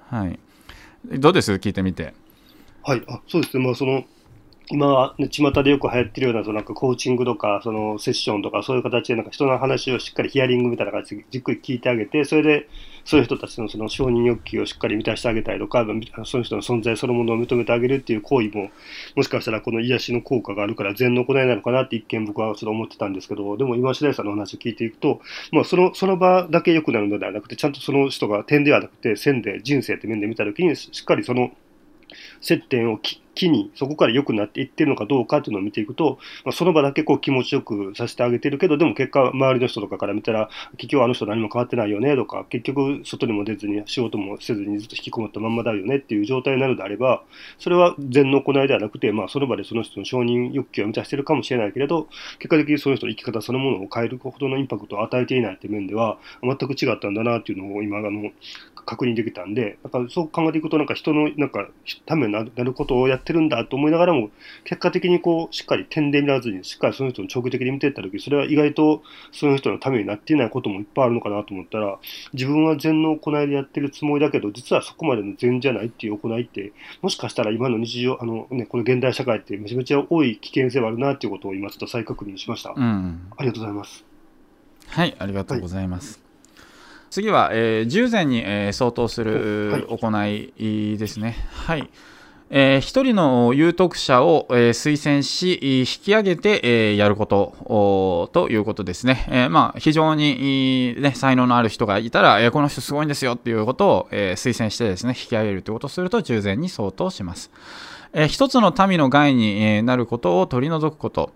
[0.09, 0.39] はい
[1.05, 1.53] どうです？
[1.53, 2.13] 聞いてみて。
[2.89, 4.03] はい、あそうですね、まあ、その
[4.71, 12.67] 今、ね、巷でよく流行ってるようなそのなんかコーチングとかそのセッションとかそういう形でなんか人の話をしっかりヒアリングみたいな感じでじっくり聞いてあげてそれで
[13.05, 15.85] そういう人たちのその承認欲求をしっかり満たしてあげたりとか
[16.25, 18.71] その人の存在そのものを認めてあげるっていう行為も
[19.15, 25.21] もしかしたらこの癒しの効果があるから禅の行いなのかなって一見僕はちょっと思ってたんですけどでも今白井さんの話を聞いていくと、
[25.51, 31.51] まあ、そのその場だけ良くなるのではなくてちゃんとその人が点ではなくて線で人生って面で見た時にしっかりその
[32.41, 47.23] 接点を機にそこから良くなっていってるのかどうかっていうのを見ていくと、まあ、その場だけこう気持ちよくさせてあげてるけどでも結果周りの人とかから見たら結局あの人何も変わってないよねとか結局外にも出ずに仕事もせずにずっと引きこもったまんまだよねっていう状態になるのであれば
[47.59, 52.07] それは禅の行いではなくて、まあ、その場でその人の承認欲求を満たしてるかもしれないけれど
[52.39, 58.31] 結果的にその人の生き方そのものを変えるほどのインパクトを与えていないっていう面では全く違ったんだなっていうのを今あの
[58.89, 61.67] 確認できたんで、だからそう考えていくと、なんか人のなんか
[62.07, 64.29] ためになることをやってるんだと思いながらも、
[64.63, 71.99] 結果的にこう、しっかり点で見らずに、しっかりその人の長期的に見ていったとき、それは意外とその人のためになっていないこともいっぱいあるのかなと思ったら、
[72.33, 76.71] 自分は禅の行いでやってるつもりだけど、実はそこまでの禅じゃないっていう行いって、
[77.01, 82.73] もしかしたら今の日常、あのね、この現代社会ってめちゃめちゃ多い危険性はあるなっていうことを今ちょっと再確認しました。
[82.75, 84.05] うん、ありがとうございます。
[84.87, 86.19] はい、ありがとうございます。
[86.19, 86.29] はい
[87.09, 91.35] 次は、えー、従前に、えー、相当する行いですね。
[91.51, 91.89] はい
[92.51, 99.27] えー、一人の有徳者を、えー、推薦し、引き上げて、えー、やることということですね。
[99.29, 107.51] えー、まあ、非常に、ね、才能のある人がいたら、え、この人すごいんですよということを、え、推薦してですね、引き上げるということをすると、従前に相当します。
[108.13, 111.31] えー、一つの民の害になることを取り除くこと。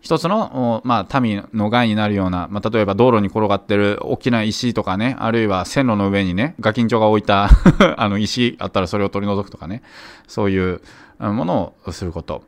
[0.00, 7.50] 一つの、まあ、民の害になるような、まあ、例えば道路に転がってる大きな石とかね、あるいは線路の上にね、ガキンチョが置いた
[7.96, 9.82] あの石あったらそれを取り除くとかね、
[10.28, 10.80] そういう
[11.18, 12.44] ものをすること。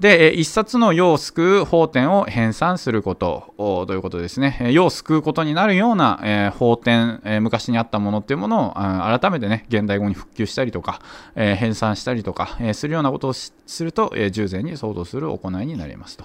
[0.00, 3.54] で、一冊の世を救う法典を編纂すること
[3.86, 4.70] ということですね。
[4.72, 8.72] 世を救うことになるような、法典、昔にあったものっていうものを
[9.18, 11.00] 改めてね、現代語に復旧したりとか、
[11.36, 16.24] えー、編纂したりとか、するようなことをすると、従前に相当する行いになりますと。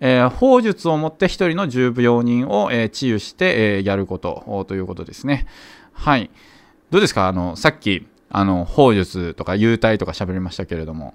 [0.00, 5.46] えー、法術をもって一人の重病人を、えー、治癒して、えー、やることということですね。
[5.92, 6.30] はい。
[6.90, 7.28] どうですか？
[7.28, 11.14] あの、さっき、あの、法術とか幽体とか喋りましたけれども、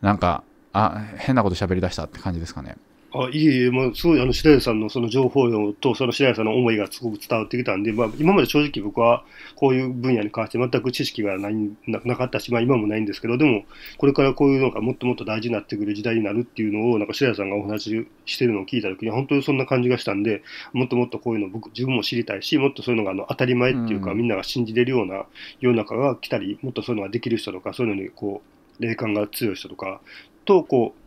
[0.00, 2.76] なんか、あ、変なこと喋りだしたって感じですかね？
[3.12, 9.24] あいえいえ、まあ、すごいあの白石さんのその情報量とその白石さんの思いがすごく伝わってきたんで、まあ、今まで正直僕は
[9.56, 11.54] こういう分野に関して全く知識がない
[11.86, 13.64] なかったし、まあ、今もないんですけどでも
[13.98, 20.42] これからこういうのがもっともっと大事になってくる時代になるっていうのをなんか白石さんがお話ししてるのを聞いた時に本当にそんな感じがしたんで
[20.72, 25.24] もっともっとこういうの僕自分も知りたいしもっとそういうのがあの当たり前っていうか、うん、みんなが信じれるような
[25.60, 28.42] 世の中が来たりもっとそういうのができる人とかそういうのにこ
[28.78, 30.00] う霊感が強い人とか
[30.44, 30.99] とこう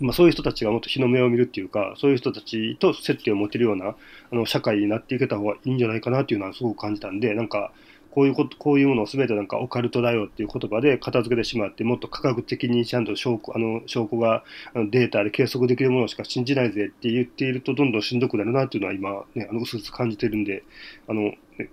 [0.00, 3.96] まあ、そういう人たちがもっと日の目を見るっていうか、そういう人たちと接点を持てるような
[4.30, 7.72] あの社会になっていけた方がいいんじゃないかなっていうのはすごく感じたんで、なんか、
[8.16, 20.64] こういうこと、こういうものを全てなんかオカルトだよっていう言葉で片付けてしまって、もっと科学的にちゃんと証拠、あの、証拠があのデータで計測できるものしか信じないぜって言っていると、どんどんしんどくなるなっていうのは今、ね、あの、うすうす感じてるんで、
[21.08, 21.24] あの、
[21.58, 21.68] ね、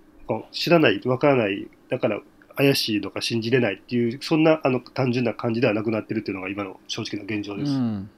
[0.52, 2.20] 知らない、わからない、だから
[2.56, 7.72] 怪しいとか信じれないっていう、そんなあの単純な感じではなくなってるっていうのが今の正直な現状です。
[7.72, 8.10] うん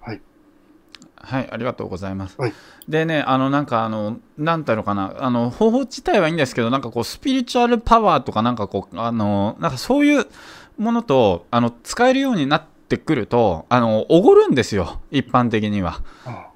[0.00, 0.20] はい
[1.24, 2.36] はい、ありがとうございます。
[2.38, 2.52] はい、
[2.86, 10.26] でね、あの、なんか、あの、なんていうのかな、あの、方法自体はいいんですけど、なんかこう、スピリチュアルパワーとか、なんかこう、あの、なんかそういう
[10.76, 16.02] ものと、あの、使えるようになってくると、あの、おごるんですよ、一般的には。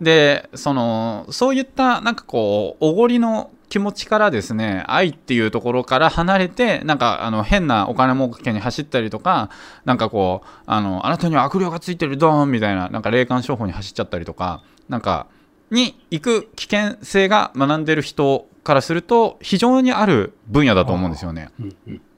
[0.01, 9.51] で、その、そういった、なんかこう、おごりの気持ちからですね、愛っていうところから離れて、なんかあの変なお金儲けに走ったりとか、
[9.85, 15.27] なんかこう、あの、あなたには悪霊がついてるドーンみたいな、なんか霊感商法に走っちゃったりとか、なんか、
[15.71, 21.51] に行く危険性が学んでる人からすると、非常にある分野だと思うんですよね。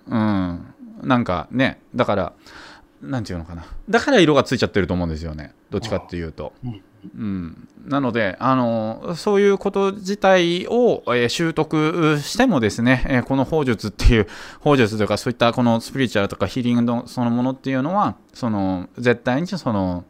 [0.09, 0.75] うん。
[1.03, 2.33] なんかね、だから、
[3.03, 3.65] なんていうのかな。
[3.89, 5.55] だから色がついちゃってると思うんですよね。
[5.71, 6.53] どっちかっていうと。
[6.65, 6.83] うん、
[7.17, 14.27] うんなのであの、そういうこと自体を、えー、習得してもですね、えー、この法術っていう、
[14.61, 20.05] 法術というか、そういったこのスピリチュアルとかヒーリングのそのものっていうのは、その絶対にその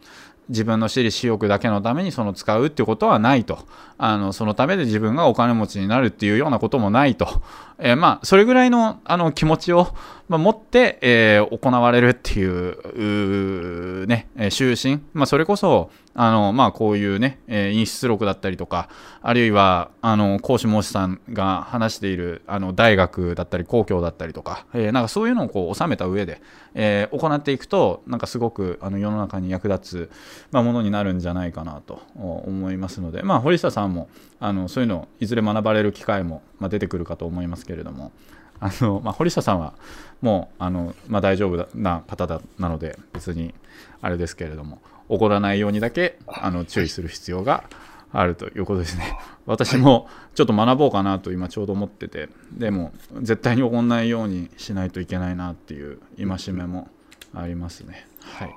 [0.50, 3.60] 自分の私利私欲だけのためにその使うっていうことはないと。
[3.98, 7.42] あのそのためで自分がお金持ちになるっていうようなこともないと。
[7.78, 9.94] えー、まあ、それぐらいのあの気持ちを、
[10.28, 15.00] まあ、持って、えー、行われるっていう、うね、終身。
[15.14, 18.88] まあ、それこそ、あの、まあ、こういうね、えー、陰出録だったりとか、
[19.22, 26.42] あるいは、あの、講師申しさんが話している、あの、大学だったり、公共だったりとか、えー、なんかそういうのをこう、収めた上で、
[26.74, 30.10] えー、行っていくと、なんかすごく、あの、世の中に役立つ、
[30.50, 34.08] まあ、ものになるんじゃないかなと思いますので、まあ、堀下さんも、
[34.40, 38.10] あの、そういうのいずれ学ばれる機会も、まあ、出てくるかと思いますけれども、
[38.58, 39.74] あの、まあ、堀下さんは、
[40.20, 43.54] もう、あの、まあ、大丈夫な方だなので、別に、
[44.02, 44.80] あれですけれども、
[45.10, 47.64] 起こらないようにだけあの注意する必要が
[48.12, 49.18] あるということですね。
[49.46, 56.88] 私もちょっと学ぼうかなと今ちょうど思ってて、でも絶対に起こらないようにしないといけないなっていう戒めも
[57.34, 58.06] ありますね。
[58.20, 58.54] はい。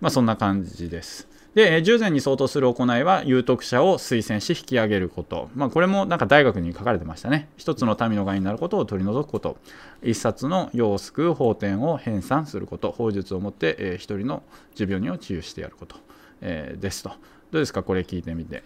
[0.00, 1.28] まあそんな感じです。
[1.54, 5.50] で、従前に相当する行いは、有徳者を推薦し引き上げること。
[5.54, 7.48] まあ、これもなんか大学に書かれてましたね。
[7.56, 9.56] 一つの民の害になることを取り除くこと。
[10.02, 12.90] 一冊の世を救う法典を編纂すること。
[12.90, 14.42] 法術をもって、えー、一人の
[14.74, 15.96] 持病人を治癒してやること、
[16.40, 17.10] えー、ですと。
[17.10, 17.14] ど
[17.52, 17.84] うですか？
[17.84, 18.64] これ聞いてみて。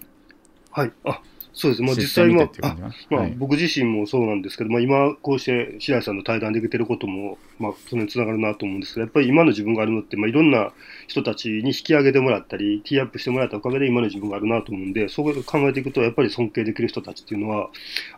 [0.70, 0.92] はい。
[1.04, 1.20] あ、
[1.52, 1.82] そうです。
[1.82, 2.76] まあ、実際も、あ
[3.10, 10.72] まあ、僕自身もそうなんですけど、まあ、今、こうして白井さんの対談できてることも、まあ、それにつながるなと思うんですけど、やっぱり今の自分があるのって、まあ、いろんな
[11.06, 17.70] 人たちに引き上げてもらったり、ティーアップしてもらったおかげで今の自分があるなと思うんで、そう考えていくと、やっぱり尊敬できる人たちっていうのは、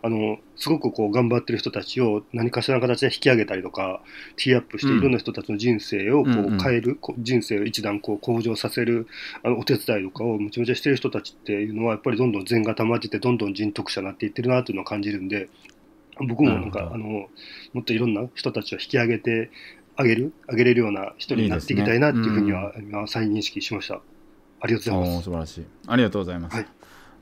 [0.03, 3.99] あの、すごくこう頑張ってる人たちを何かしらの形で引き上げたりとか、
[4.35, 9.07] ティーアップしていろんな人たちの人生をこう変える、うん、人生を一段こう向上させる
[9.41, 15.49] あのお手伝いとかをむちゃむちゃしてる人たちっていうのは、やっぱりどんどん善が溜まってて、どんどん人徳者になっていってるなというのを感じるんで、
[16.19, 17.27] 僕もなんか、あの、
[17.73, 19.49] もっといろんな人たちを引き上げて、
[19.97, 24.01] 上げる、上げれるような人になっていきたいなっていうふうには、今、再認識しました。
[24.61, 25.23] ありがとうございます。
[25.23, 25.65] 素晴らしい。
[25.87, 26.55] ありがとうございます。
[26.55, 26.65] はい、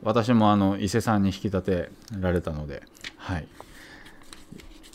[0.03, 2.83] 私もあの伊勢さんに引き立てられたので、
[3.29, 3.47] はい。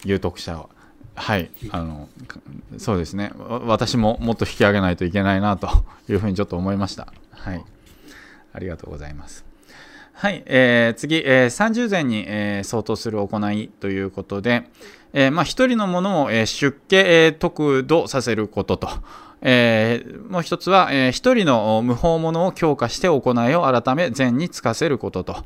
[0.05, 0.69] 有徳者は、
[1.15, 2.09] はい、あの、
[2.79, 3.31] そうですね。
[3.39, 5.69] 私ももっと引き上げないといけないなと
[6.09, 7.13] いうふうにちょっと思いました。
[7.31, 7.65] はい。
[8.53, 9.45] ありがとうございます。
[10.15, 14.65] はい、えー、次、えー、30前に、えー、相当する行いということで、
[15.13, 18.89] えー、まあ、一人のものを、えー、出家、えー、得度させることと、
[19.43, 25.45] え、もう一つは、えー、一人の無法者を強化して行いを改め善につかせることと、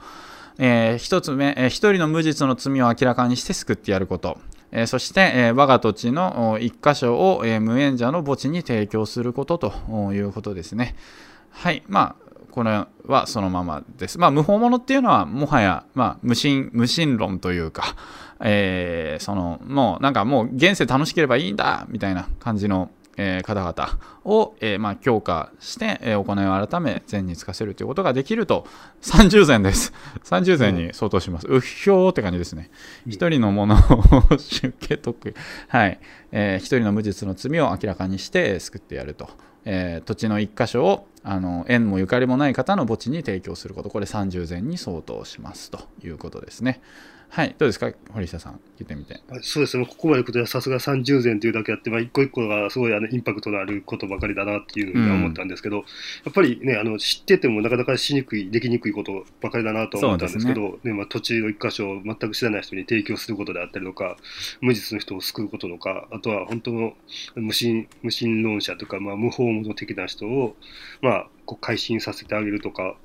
[0.58, 4.38] えー、一つ目、えー、一人の無実の罪を明らかにして救ってやること、
[4.72, 10.96] えー、そして、え、我が土地の一箇所を、え、無縁者の墓地に提供することということですね。
[11.50, 11.82] はい。
[11.86, 14.18] まあ、これはそのままです。
[14.18, 17.94] まあ、無法者っていうのは、もはや、まあ、無心、無心論というか、
[18.40, 28.64] えー、その、もう、なんかもう、現世楽しければいいんだみたいな感じの、えー、方々を、えー、まあ、強化して、えー、行いを改め善につかせるということができると
[29.02, 29.92] 30善です。
[30.24, 31.46] 30善に相当します。
[31.48, 32.70] うっひょーって感じですね。
[33.06, 35.34] 一、うん、人のものを出家得意。
[35.68, 36.00] はい。
[36.30, 39.28] えー、一人の無実の罪を明らかにして救ってやると。
[39.64, 46.80] えー、土地の一箇所をあの縁もゆかりもない方の墓地に提供することこれ30善に相当しますということですね。
[47.30, 49.20] はい、どうですか、堀下さん、聞いてみて。
[49.42, 55.86] そうですね、ここまでいくと、さすが30前というだけあって、まあ、一個一個がすごいあのインパクトのあることばかりだなっていうふうに思ったんですけど、うん、や
[56.30, 64.16] っぱりね、あの知っててもなかなかしにくい、できにくいことばかりだなと思ったんですけど、ね、ねまあ、土地の一箇所を全く知らない人に提供することであったりとか、
[64.60, 66.94] 無実の人を救うこととか、あとは本当の
[67.34, 70.56] 無神無神論者とか、まあ、無法者的な人を、
[71.02, 72.96] まあ、こう改心させてあげるとか、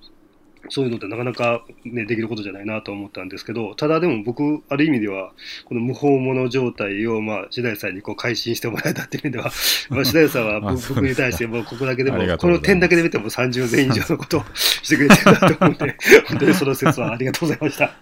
[0.70, 5.32] そういうのってなかなか、ね、できることじゃないなと思ったんですけど、ただでも僕、ある意味では、
[5.66, 9.52] この無法者状態を、まあ、白石さんにこう改心してもらえたっていう意味では、
[9.90, 15.98] まあ、白石さんは僕に対してもうここだけでも、この点だけで見ても30年以上のことをしてくれてるなと思って、
[16.28, 17.96] 本当にその説はありがとうございました。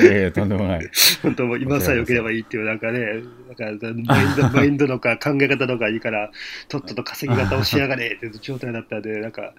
[0.00, 0.90] いやいや、とんでもない。
[1.22, 3.22] 本当も今さえ良ければいいっていう、なんかね、
[3.58, 6.30] なんかマインドマインドのか考え方のかいいから、
[6.68, 9.54] とっとと稼ぎ方をしやがれっていう状態だったんで、なんか、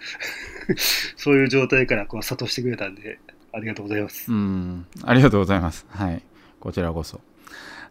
[1.15, 3.19] そういう状態からこう諭してくれたんで、
[3.53, 4.31] ありがとうございます。
[4.31, 5.85] うん、ありがとうございます。
[5.89, 6.21] はい。
[6.59, 7.21] こちらこそ。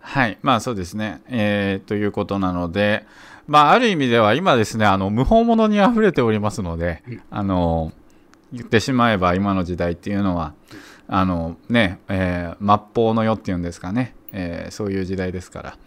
[0.00, 0.38] はい。
[0.42, 1.22] まあそうですね。
[1.28, 3.06] えー、ということなので、
[3.46, 7.92] まあある意味では今ですね、あの、無法者に溢れておりますので、うん、あの、
[8.52, 10.54] 言ってしまえば今の時代っていうのは、
[11.08, 15.78] あのね、えー、末法の世っていうんですかね、えー、そういう時代ですから、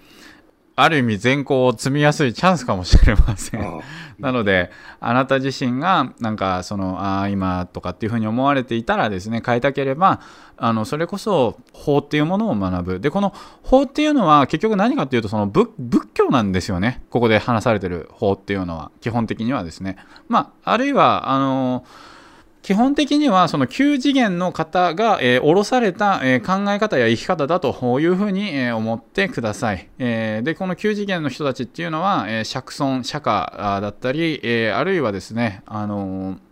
[0.79, 3.81] ある意味善行を積みやすいチャンスかもしれません。
[4.19, 4.69] なので、
[4.99, 10.21] あなた自身が、なんか、その、ああ、今とかっていうふうに思われていたらですね、変えたければ、
[10.55, 12.99] あの、それこそ法っていうものを学ぶ。
[12.99, 15.67] で、この法っていうのは結局何かっていうと、その仏
[16.13, 17.01] 教なんですよね。
[17.09, 19.97] ここで話されてる法っていうのは、基本的にはですね。
[20.29, 22.16] まあ、あるいは、あのー
[22.67, 29.87] 基本的にはその9次元の方が、えー、降ろされた、えー、考え方や生き方だというふうに、えー、思ってください。
[29.99, 36.46] えー、で、この9次元の人たちっていうのは、えー、釈尊、釈迦だったり、えー、あるいはですね、あのー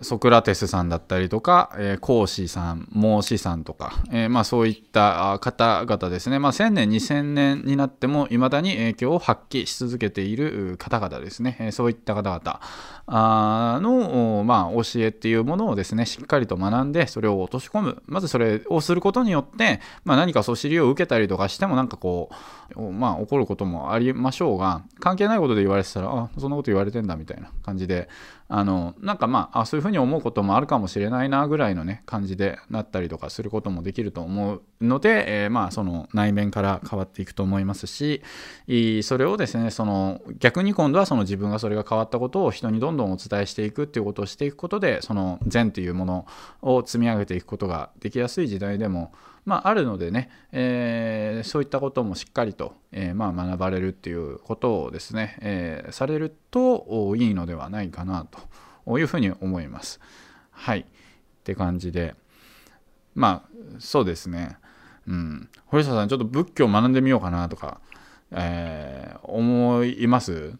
[0.00, 12.60] ソクラテスさんだったりとか、えー、コーシーさん、モーシーさんとか、えー、まあ、そういった方々ですね、まあ、1000年、2000年になっても未だに影響を発揮し続けている方々ですね、えー、そういった方々。
[13.06, 18.02] の、まあ、教えっていうものをですね、しっかりと学んで、それを落とし込む。
[18.06, 22.30] まずそれをすることによって、まあ、何かそしりを受けたりとかしても、なんかこ
[22.76, 28.08] う、まあ、起こることもありましょうが、関係ないことで言われてたら、あ、そんなこと言われてんだみたいな感じで、
[28.56, 38.22] あのなんかまああそういうふうに思うこともあるかもしれないなぐらいのね感じでなったりとかすることもできると思うので、えー、まあその内面から変わっていくと思いますし
[39.02, 46.26] それをですねその逆に今度はその自分がそれが変わったことを人にどんどんお伝えしていくっていうことをしていくことでその善というもの
[46.62, 49.12] を積み上げていくことができやすい時代でも
[49.44, 58.26] まあ、あるのでね、えー、そういったこともしっかりと、えー、まあ、学ばれるっていうことをですね、えー、されるといいのではないかな
[58.84, 60.00] というふうに思います。
[60.50, 60.80] はい。
[60.80, 60.84] っ
[61.44, 62.14] て感じで、
[63.14, 64.56] まあ、そうですね。
[65.06, 65.50] うん。
[65.66, 67.80] 堀下さん、ちょっと仏教を学んでみようかなとか、
[68.30, 70.56] えー、思います？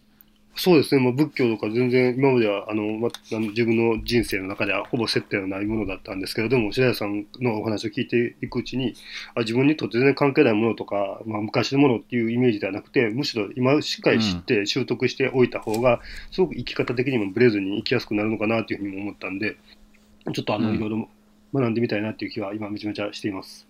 [0.57, 8.95] そうですね、まあ、仏教とか全然今まではあの、ま、自分の人生の中ではほぼ接点はないものだったんですけど、でも白谷さんのお話を聞いていくうちに、
[9.35, 16.01] あ自分にとって全然関係ないものとか、まあ、昔のものっていうイメージではなくて、むしろ今しっかり知って習得しておいた方が、
[16.31, 19.57] すごく生き方的にもブレずに生きやすくなるのかなというふうにも思ったんで、
[20.33, 21.09] ちょっとあの、いろいろ
[21.53, 23.67] 学んでみたいなっていう気は今めちゃめちゃしています。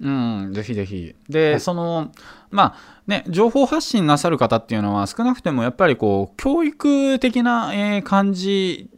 [0.00, 1.14] うん、ぜひぜひ。
[1.28, 2.10] で、はいその、
[2.50, 8.88] まあね、情報発信なさる方っていうのは少なくてもやっぱりこう、教育的な、えー感じ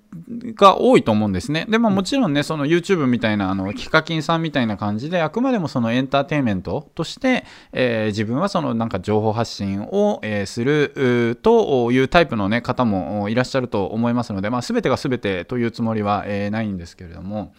[0.55, 1.67] が多いと思うんですね。
[1.69, 17.53] でももちろんね、その YouTube みたいな、あの、ヒカキンさんみたいな感じで、あくまでもそのエンターテインメントとして、えー自分はそのなんか情報発信を、えーするというタイプのね、方もいらっしゃると思いますので、まあ、全てが全てというつもりは、えーないんですけれども、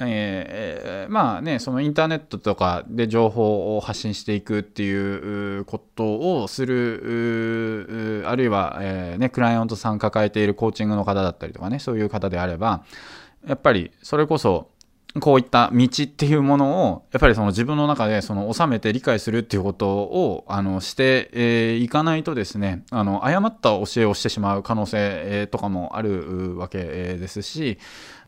[0.00, 12.84] えーまあね、そのインターネットとかで情報を発信していくっていうことをする、あるいは、えーね、クライアントさん抱えているコーチングの方だったりとかね、そういう方であれば、
[13.46, 14.70] やっぱりそれこそ、
[15.20, 27.78] こういった道っていうものをやっぱりその自分の中でその収めて理解するっていうことをあのしてえーいかないとですねあの誤った教えをしてしまう可能性とかもあるわけですし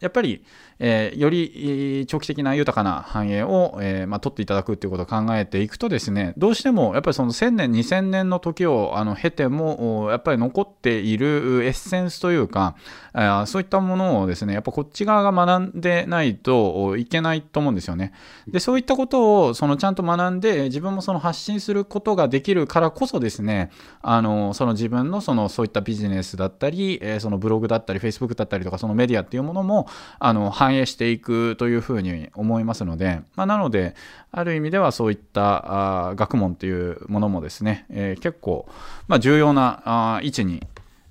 [0.01, 0.43] やっぱり、
[0.81, 12.75] えーより長期的な豊かな繁栄を、えーまあ、取っていただくっていうことを考えていくとですねどうしてもやっぱりその1000年2000年の時をあの経てもやっぱり残っているエッセンスというか
[13.13, 18.13] あそういったものをですねやっぱこっち側が学んでないといけないと思うんですよね。
[18.49, 23.71] でそういったことをそのちゃんと学んで自分もその発信することができるからこそですね
[24.03, 29.87] あのその自分のそのそういったビジネスだったり、えーそのブログだったり Facebook だったりとかそのメディアっていうものも
[30.19, 33.95] あの反反映していくというふうに思いますので、まあ、なので
[34.33, 38.69] ある意味ではそういったあ学問というものもですね、えー結構、
[39.09, 39.83] まあ、重要な
[40.17, 40.67] あ位置に、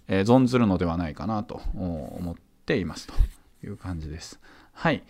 [0.08, 2.36] え存ずるのではないかなと思っ
[2.66, 3.14] ていますと
[3.66, 4.40] いう感じです。
[4.74, 5.04] はい。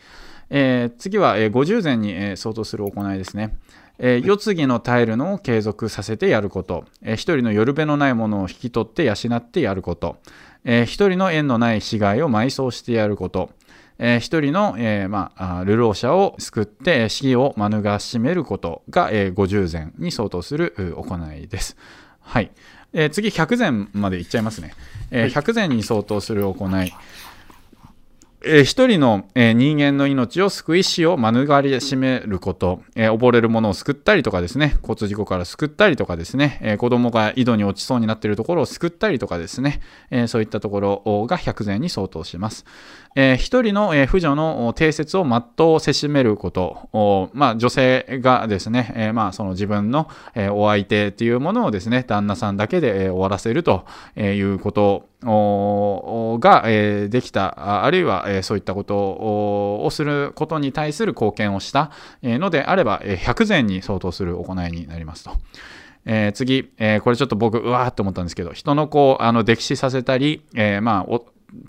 [0.50, 3.56] えー次は、えー50前に、え相当する行いですね。
[4.00, 10.18] えー世継ぎの耐えるのを継続させてやること、えー一人のよるべのないものを引き取って養ってやること、
[10.64, 13.52] えー一人の縁のない死骸を埋葬してやること、
[14.00, 17.84] えー一人の、えーまあ、流浪者を救ってえー死を免
[18.24, 21.76] れることが、えー50前に相当するう行いです。
[22.22, 22.52] はい。
[22.93, 24.74] えー次、100前までいっちゃいますね。
[25.12, 26.93] えー100前に相当する行い。
[28.42, 39.82] 一人の、人間の命を救い死を免れしめること、溺れる者を救ったりとかですね、交通事故から救ったりとかですね、子供が井戸に落ちそうになっているところを救ったりとかですね、
[40.28, 42.66] そういったところが100前に相当します。
[43.16, 50.10] 一人の、婦女の定説を全うせしめること、まあ、女性がですね、まあ、その自分の、
[50.52, 53.86] お相手っていうものをですね、旦那さんだけで、終わらせると
[54.16, 55.10] いうこと。
[55.22, 61.92] が、えできた、あるいは、えそういったことをすることに対する貢献をした、
[62.24, 65.32] のであれば、えー100前に相当する行いになりますと。
[66.06, 71.20] えー次、えーこれちょっと僕、うわーって思ったんですけど、人の子をあの溺死させたり、えーまあ、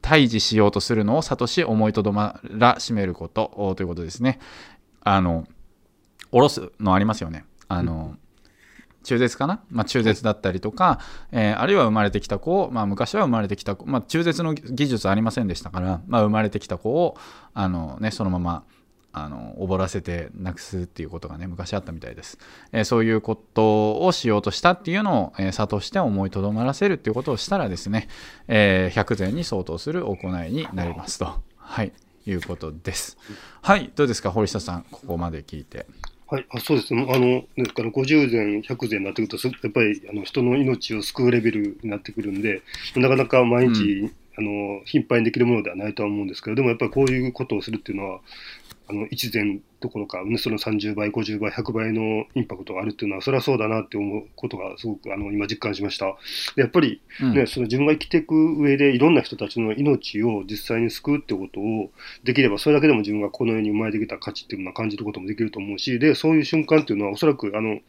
[0.02, 4.38] 退治しようとするのを諭し思いとどまらしめることということですね。
[5.02, 5.46] あの、
[6.32, 7.44] おろすのありますよね。
[7.68, 8.16] あの、
[9.02, 11.00] 中絶かな、まあ、中絶だったりとか、
[11.32, 17.16] えーあるいは生まれてきた子を、まあ、昔は生まれてきた子、まあ、中絶の技術ありませんでしたから、まあ、生まれてきた子を
[17.54, 18.64] あの、ね、そのまま
[19.12, 22.38] あの溺らせてなくすっていうことがね昔あったみたいです、
[22.72, 28.08] えーそういうことをしようとしたっていうのを、えー諭して思いとどまらせるっていうことをしたらですね、
[28.46, 31.42] えー100前に相当する行いになりますと。
[31.56, 31.92] はい。
[32.26, 33.16] いうことです。
[33.62, 33.90] はい。
[33.96, 34.84] どうですか堀下さん。
[34.90, 35.86] ここまで聞いて
[36.30, 36.94] はい、あそうです。
[36.94, 42.62] ね、あのですから50前、100前になってくると、すやっぱりあの人の命を救うレベルになってくるんで、
[42.94, 48.20] なかなか毎日、あの頻繁にできるものではないとは思うんですけど、でもやっぱりこういうことをするっていうのは、
[48.90, 56.16] あの1前どころか、ねその30倍、50倍、100倍のインパクトがあるっていうのは、それはそうだなって思うことがすごくあの今、実感しました。
[56.56, 61.90] でやっぱりうんね、その自分が生きていく上でいろんな人たちの命を実際に救うってことを
[62.24, 67.80] できればそれだけでも自分がこの世に生まれてきた価値っていうのは感じることもできると思うしでそういう瞬間っていうのはおそらくあの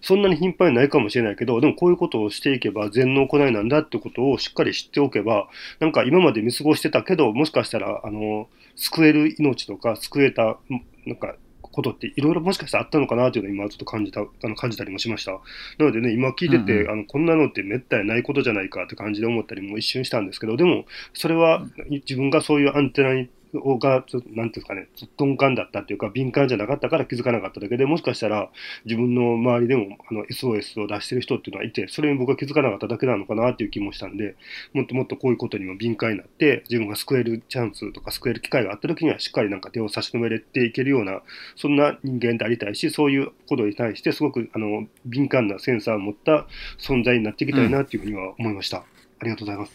[0.00, 5.48] そんなに頻繁にないかもしれないけどでもこういうことをしていけば善の行いなんだってことをしっかり知っておけば
[5.78, 10.58] なんか今まで見過ごしてたけどもしかしたらあの救える命とか救えた
[11.06, 11.36] なんか
[11.72, 15.32] ことっていろいろもしかしたらあったのかなというのを今ちょっと感じたあの感じたりもしました。
[15.78, 24.88] なのでね、今聞いてて、うんうんあのこんなのってめったにないことじゃないかって感じで思ったりも一瞬したんですけど、でもそれは自分がそういうアンテナにをが、ちょっとなんていうんですかね、
[25.18, 28.50] 鈍感だったっていうか、敏感じゃなかったから気づかなかっただけで、もしかしたら
[28.84, 34.36] 自分の周りでもあの SOS を出してる人っていうのはいて、それに僕は気づかなかっただけなのかなっていう気もしたんで、
[34.72, 41.22] もっともっとこういうことにも敏感になって、自分が救えるチャンスとか救える機会があった時にはしっかりなんか手を差し伸べれていけるような、
[41.56, 46.46] そんな人間でありたいし、そういうことに対してすごくあの敏感なセンサーを持った
[46.78, 48.78] 存在になっていきたいなっていうふうには思いました。
[48.78, 49.72] ありがとうございます。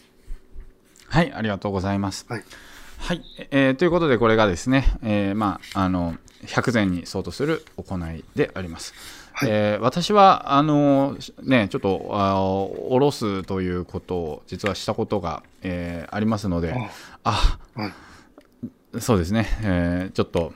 [1.06, 2.26] はい、ありがとうございます。
[2.28, 2.42] はい。
[2.98, 8.92] はい、えーということで、これがですね、えーまあ、あの、100善に相当する行いであります。
[9.32, 9.48] はい。
[9.50, 16.74] えー私はあのねちょっとあおろすということを実はしたことが、えーありますので
[17.24, 19.00] あはい。
[19.00, 20.52] そうですね、えーちょっと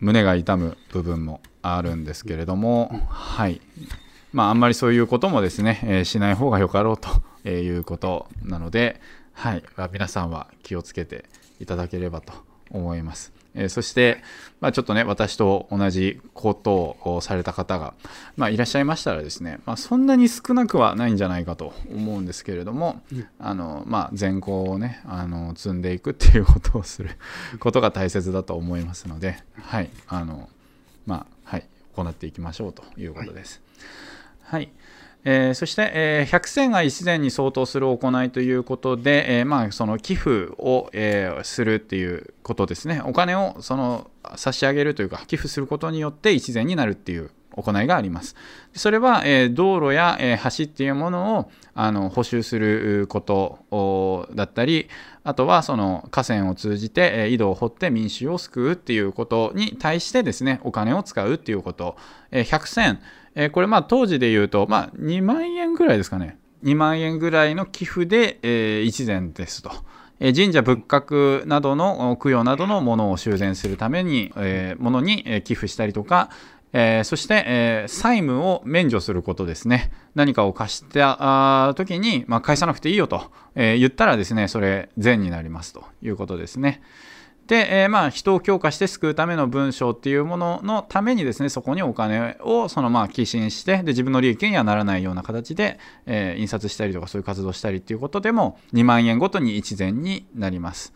[0.00, 3.60] 胸が痛む部分もあるんですけれども、はい。
[4.32, 9.00] まあ、あんまりそういうこともですね、えーしない方がよかろうということなので、
[9.40, 11.24] はい、まあ皆さんは気をつけて
[11.60, 12.34] いただければと
[12.70, 13.32] 思います。
[13.54, 14.22] えーそして、
[14.60, 17.94] まあ、ちょっとね私と同じことをされた方が、
[18.36, 23.00] まあ、いらっしゃいましたらですね、まあ、そんなに少なくはないんじゃないかと思うんですけれども、
[23.38, 27.10] あのまあ、善行をねあの積んでいくっていうことをする
[27.60, 29.88] ことが大切だと思いますので、はい。
[30.06, 30.50] あの
[31.06, 33.62] まあはい、行っていきましょうということです。
[34.42, 34.70] はい
[35.24, 43.02] えーそして、えー100銭が1膳に相当する行いということで、えーまあ、その寄付を、えするっていうことですね。
[43.04, 48.34] お金をその差し上げるというか寄付することによって1膳になるっていう行いがあります。
[48.74, 54.88] それは、え道路や、え橋っていうものをあの補修することだったり
[55.24, 61.96] あとはその河川を通じて、え井戸を掘って民衆を救うっていうことに対してですねお金を使うっていうこと、
[62.30, 63.00] えー100銭
[63.34, 69.70] えーこれまあ当時で言うと、まあ、2万円ぐらいですかね2万円ぐらいの寄付で、えー一膳ですと。
[70.18, 76.30] えー神社仏閣などの供養などのものを修繕するために、えーものに寄付したりとか、
[76.72, 81.16] えーそして、えー債務を免除することですね何かを貸した
[81.66, 86.82] あー時に、まあ、返さなくていいよと、えー言ったらですねそれ善になりますということですね。
[87.50, 100.92] で、えーまあ、人を強化して救うための文章っていうもののためにですねそこにお金をそのまあ寄進してで自分の利益にはならないような形で、えー印刷したりとかそういう活動したりっていうことでも2万円ごとに1膳になります。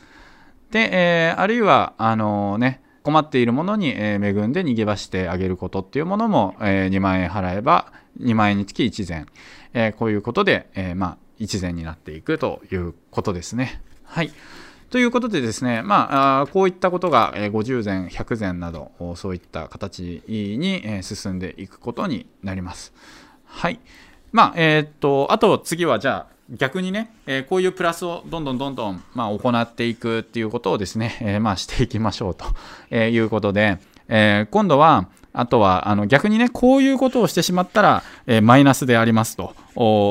[0.70, 13.82] で、えーあるいはあのね困っているものに、恵んで逃げ出してあげることっていうものも、2万円払えば2万円につき1膳、こういうことで、えーまあ、1膳になっていくということですね。
[14.04, 14.32] はい
[14.94, 22.94] ということでですね、まあ、こういったことがえ50膳、100膳など、そういった形にえ進んでいくことになります。
[23.44, 23.80] はい。
[24.30, 32.44] まあ、えーっと、あと次はじゃあ、逆にね、えーこういうプラスをどんどんどんどん、まあ、行っていくっていうことをですね、えーまあ、していきましょうと
[32.90, 39.52] えーいうことで、えー今度は、あとはあの逆にね、こういうことをしてしまったら、えーマイナスでありますと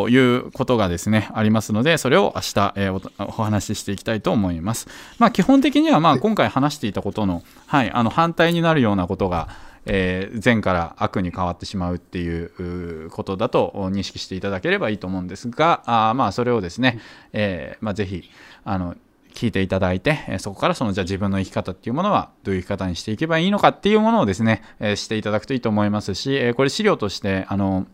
[0.10, 4.88] いうことがですね、ありますので、それを明日、えーお話ししていきたいと思います。
[5.20, 9.48] まあ、基本的には、まあ、今回話していたことの,、はい、あの反対になるようなことが、
[9.86, 17.00] えー善から悪に変わってしまうっていうことだと認識していただければいいと思うんですが、あまあそれをですね、
[17.32, 18.30] えーまあ、ぜひ
[18.66, 18.96] あの
[19.34, 27.88] 聞いていただいて、えそこからそのじゃあ自分の生き方っていうものはどういう生き方にしていけばいいのかっていうものをですね、えしていただくといいと思いますし、えこれ資料としてあの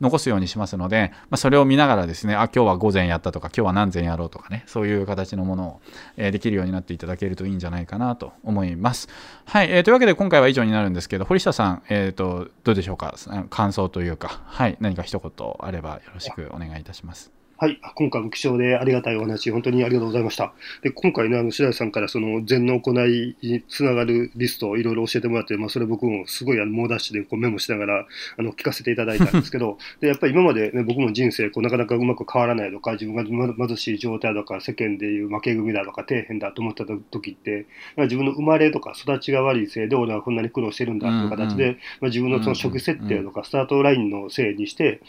[0.00, 5.80] 残すようにしますので、まあ、それを見ながらですね、あ、今日は午前やったとか、今日は何前やろうとかね、そういう形のものを、
[6.16, 9.08] えできるようになっていただけるといいんじゃないかなと思います。
[9.44, 13.14] はい、えーというわけで今回は以上になるんですけど、堀下さん、えーと、どうでしょうか、
[13.50, 17.36] 感想というか、はい、何か一言あればよろしくお願いいたします。
[17.58, 20.52] はい、今回も貴重でありがたいお話、本当にありがとうございました。
[20.82, 37.64] で、今回ね、あの、白石さんからその禅の行いにつながるリストをいろいろ教えてもらって、まあ、それ僕もすごいあの猛ダッシュでこうメモしながら、あの、聞かせていただいたんですけど、 で、やっぱり今までね、僕も人生、こう、なかなかうまく変わらないとか、自分がま貧しい状態とか、世間でいう負け組だとか、底辺だと思った時って、
[37.96, 45.00] まあ自分の生まれとか育ちが悪いせいで、俺はこんなに苦労してるんだという形で、うんうんまあ、自分のその初期設定とか、スタートラインのせいにして、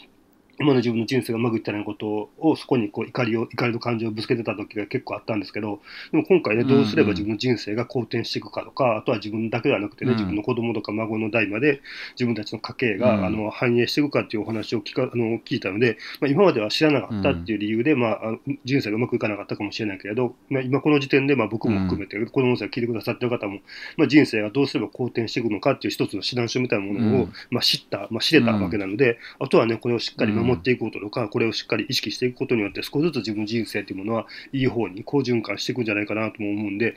[0.60, 5.80] 今の自分の人生がうまくいったようなことを、そこにこう怒りを、怒りの感情をぶつけてた時が結構あったんですけど、
[6.10, 10.16] でも今回ね、どうすれば自分の人生が好転していくかとか、あとは自分だけではなくてね、うん。
[10.16, 11.80] 自分の子供とか孫の代まで
[12.14, 13.24] 自分たちの家計が、うん。
[13.26, 18.18] あの反映していくかっていうお話を聞かあの聞いたので、まあ、今までは知らなかったっていう理由で、まあ、
[18.64, 23.60] 人生がうまくいかなかったかもしれないけれど、まあ、今この時点で、まあ、僕も含めて、子供さん聞いてくださってる方も、
[23.96, 27.32] まあ、人生がどうすれば好転していくのかっていう一つの指南書みたいなものを、うん。
[27.50, 36.96] まあ、知った、まあ、知れたわけなので、あとはね、これをしっかり守持っていくこととか、これをしっかり意識していくことによって、少しずつ自分の人生というものはいい方に好循環していくんじゃないかなとも思うんで、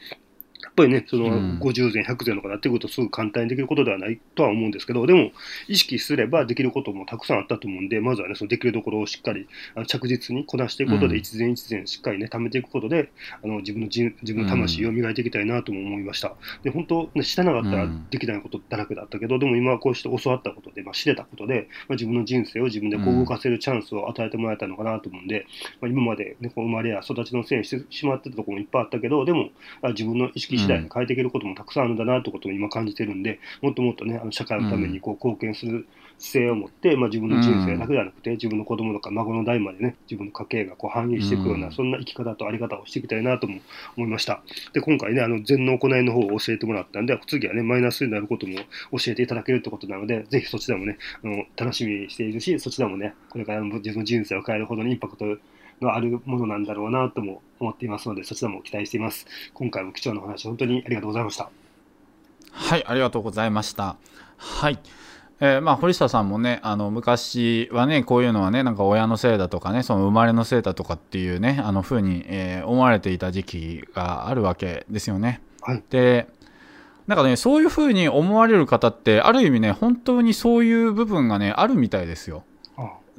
[0.75, 1.59] ぱりね、そのうん。
[1.59, 5.31] 50前、100前とかなってくると、すぐ簡単にできることではないとは思うんですけど、でも、
[5.67, 9.47] 意識すればできることもたくさんあったと思うんで、まずはね、そのできるところをしっかり
[9.87, 11.19] 着実にこなしていくことで、うん。
[11.19, 13.11] 一前一前しっかりね、貯めていくことで、
[13.43, 16.35] あの自分の人自分の魂を磨いていきたいなとも思いました。
[16.63, 18.07] で、本当、ね、知らなかったらうん。
[18.09, 25.45] できないことだらけだったけど、でも今はこうして教わったことで、まあ、知れたことで、まあ、自分の人生を自分でこう動かせるチャンスを与えてもらえたのかなと思うんで、
[25.81, 29.49] まあ、今まで、ね、こう生まれや育ちのせいにしてしまってたところもいっぱいあったけど、でも、
[29.81, 35.87] あ自分の意識次第に変えていけることもたくさんあるんだなということを今感じてるんで、もっともっとね、あの社会のためにこう貢献する
[36.21, 41.73] 姿勢を持って、まあ、自分の人生だけではなくて、自分の子供とか孫の代までね、自分の家計がこう反映していくような、うん。
[41.73, 43.59] そんな生き方とあり方をしていきたいなとも
[43.97, 44.43] 思いました。
[44.73, 48.55] で、今回ね、あの、禅の行いの方を教えてもらったんで、次はね、マイナスになることも
[48.99, 55.25] 教えていただけるってことなので、ぜひそちらもね、あの、楽しみにしているし、そちらもね、これからの自分の人生を変えるほどのインパクト
[55.81, 59.25] のあるものなんだろうなとも思っていますので、そちらも期待しています。
[59.53, 61.49] 今回も貴重なお話、本当にありがとうございました。
[62.51, 63.97] はい、ありがとうございました。
[64.37, 64.79] はい。
[65.43, 75.41] えーまあ、堀下さんもねあの昔はねこういうのはねなんか親のせいだとかねその生まれのせいだとかっていうねあの風に、えー思われていた時期があるわけですよね。
[75.61, 75.83] はい。
[75.89, 76.27] で
[77.07, 82.43] なんかねそういう風に思われる方ってある意味ね本当にそういう部分がねあるみたいですよ。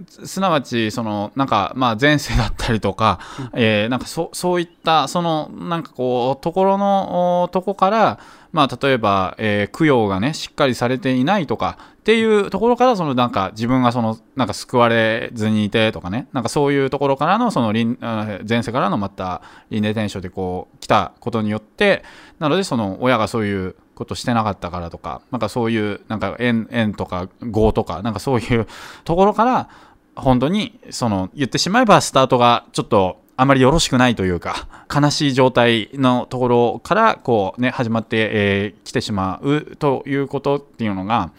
[0.01, 3.21] あすすなわちそのなんかまあ前世だったりとか、
[3.53, 8.19] えーなんかそそういったそのなんかこうところのおとこから
[8.53, 22.03] まあ例えば、えー供養がねしっかりされていないとかっていうところからそのなんか自分がそのなんか救われずにいてとかねなんかそういうところからのその前世からのまた輪廻転生でこう来たことによって
[22.41, 28.67] なのでその親がそういうことしてなかったからとかなんかそういうなんか縁縁とか業とかなんかそういう
[29.05, 29.69] ところから
[30.17, 41.33] 本当にその言ってしまえばスタートがちょっとあまりよろしくないというか悲しい状態のところからこうね始まって、えー来てしまうということっていうのが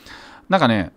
[0.50, 0.92] なんかね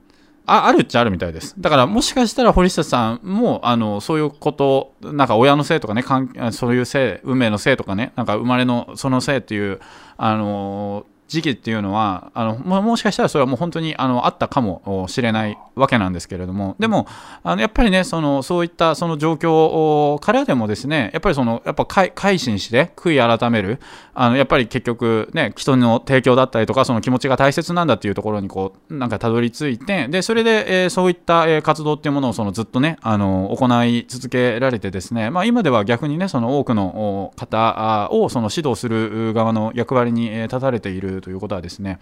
[0.46, 1.54] ああるっちゃあるみたいです。
[1.58, 9.80] だからもしかしたら堀下さんもあのそういうことなんか親のせいとかねかんそういうせい運命のせいとかねなんか生まれのそのせいっていう
[10.16, 17.06] あの時期っていうのはあのももしかしたらそれはもう本当にあのあったかもしれないわけなんですけれどもでも
[17.42, 23.80] あのやっぱりねそのそういったその状況からでもですねやっぱりそのやっぱ改改心して悔い改める
[24.14, 41.98] あのやっぱり結局ね人の提供だったりとかその気持ちが大切なんだっていうところにこうなんかたどり着いてでそれで、えーそういった、え活動っていうものをそのずっとねあの行い続けられてですねまあ今では逆にねその多くの方をその指導する側の役割に、立たれているということはですね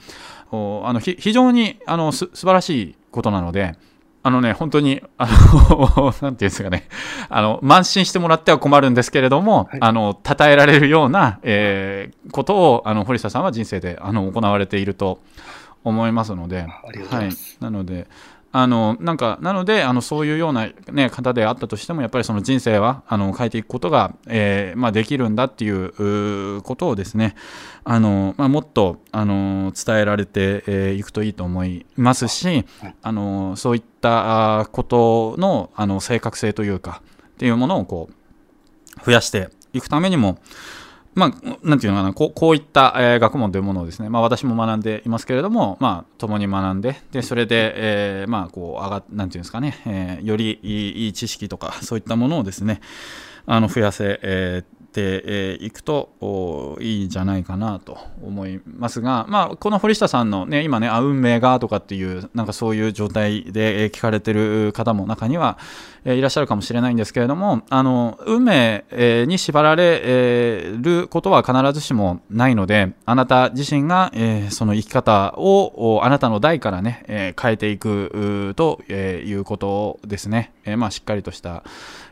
[0.53, 3.77] おあのひ非常にあのす素晴らしいことなので
[4.27, 6.89] あのね、本当に、あの、 なんていうんですかね、
[7.29, 15.21] あの、慢心してもらっては困るんですけれども、はいあの、称えられるような、えーことを、あの、堀下さんは人生で、あの、行われていると
[15.85, 17.31] 思いますので、ありがとうござはい。
[17.61, 18.07] なので、
[18.57, 27.35] あの、なんか、なので、あの、そういうような、ね、方であったとしても、やっぱりその人生は、あの、変えていくことが、えーまあ、できるんだっていうことをですね、
[27.83, 32.65] あの、まあ、もっと、あの、伝えられてえーくといいと思いますし、
[33.03, 40.39] あの、そういったことの、あの、正確性というか、っていうものを、こう、増やしていくためにも、
[41.15, 52.81] まあ、なんていうのかな、こうこういった、えー学問というものをですね、まあ、私も学んでいますけれども、まあ、共に学んで、でそれで、えーまあ、こう、上がなんていうんですかね、えーよりいいいい知識とか、そういったものをですね、
[53.47, 65.59] あの増やせ、えーてえいくといいんじゃないかなと思いますが、まあ、この堀下さんのね今ねあ運命がとかっていうなんかそういう状態で聞かれてる方も中には、
[66.05, 81.65] えいらっしゃるかもしれないんですけれどもあの運命、えに縛られえることは必ずしもないのであなた自身が、えその生き方をおあなたの代からね、え変えていくと、えいうことですね、えまあ、しっかりとした、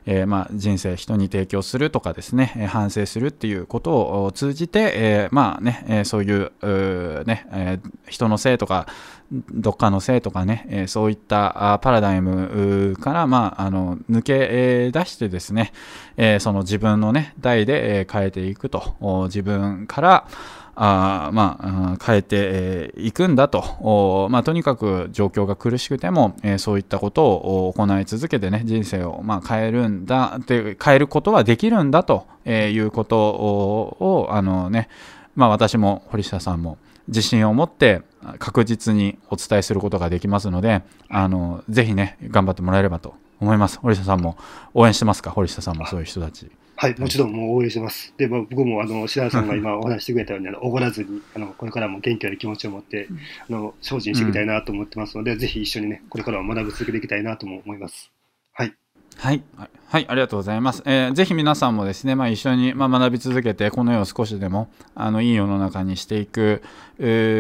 [0.06, 7.78] えーまあ、人生人に提供するとかですね、反省するっていうことを通じて、えーまあね、えそういうね、え
[8.08, 8.86] 人のせいとか
[9.32, 15.72] どっかのせいとかね、えそういったあパラダイムから、まあ、あの抜け出してですね、
[16.16, 18.94] えその自分のね代で、え変えていくと
[19.26, 20.28] 自分から
[20.74, 34.88] あまあ、変えていくんだと、まあ、とにかく状況が苦しくても、えそういったことを行い続けてね人生を、まあ、変えるんだで変えることはできるんだということををあの、ね
[35.36, 38.02] まあ、私も堀下さんも自信を持って
[38.38, 43.78] 確実にお伝えすることができますのであのぜひね頑張ってもらえればと思います。
[43.80, 44.38] 堀下さんも
[44.72, 45.30] 応援してますか？
[45.30, 46.50] 堀下さんもそういう人たち。
[46.82, 48.12] はい、もちろんもう応援してます。
[48.16, 53.06] で、まあ、僕もあの白田さんが 今お話してくれたように、あのおごらずにあの、これからも元気な気持ちを持って、
[53.48, 58.10] あの精進していきたいなと思ってますので、ぜひ一緒にね、これからは学び続けていきたいなとも思います。
[58.52, 58.74] はい、
[59.16, 60.82] はい、はいはい、ありがとうございます。
[60.84, 66.62] えーぜひ皆さんもですね、まあ、一緒に、まあ、学び続けて、この世を少しでもあのいい世の中にしていく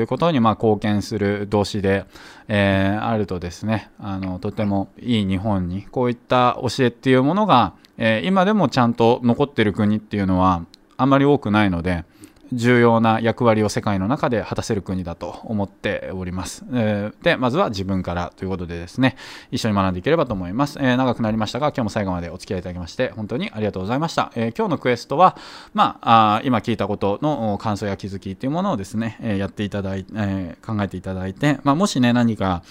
[0.06, 2.04] ことに、まあ、貢献する同士で、
[2.46, 7.72] えーあるとですねあの、とてもいい日本に、こういった教えっていうものが、
[8.04, 12.04] えー今でもちゃんと残ってる国っていうのはあまり多くないので、
[12.52, 16.64] 重要な役割を世界の中で果たせる国だと思っております。
[16.72, 19.16] え、で、まずは自分からということでですね、
[19.50, 20.78] 一緒に学んでいければと思います。
[20.80, 24.32] えー、長くなりましたが、今日も最後までお付き合いいただきまして、本当にありがとうございました。
[24.34, 25.36] えー、今日のクエストは、
[25.74, 32.62] まあ、あ今聞いたことの感想や気づきというものをですね、えやっていただいて、え考えていただいて、まあ、もしね、何か、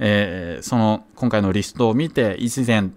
[0.00, 2.92] えその今回のリストを見て、1膳、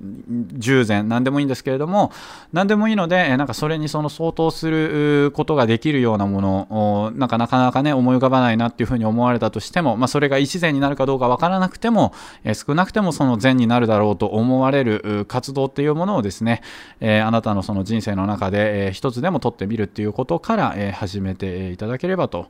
[0.58, 2.12] 10膳、何でもいいんですけれども、
[2.54, 6.68] 何でもいいので、なんかそれにその相当することができるようなもの
[7.06, 12.14] を、なんかなかなかね、思い浮かばないなっていうふうに思われたとしても、まあ、それが一善になるかどうかわからなくても、
[12.44, 16.62] え少なくてもその善になるだろうと思われる活動っていうものをですね、
[17.00, 22.48] えあなたのその人生の中で、え一つでも取ってみるっていうことから、え始めていただければと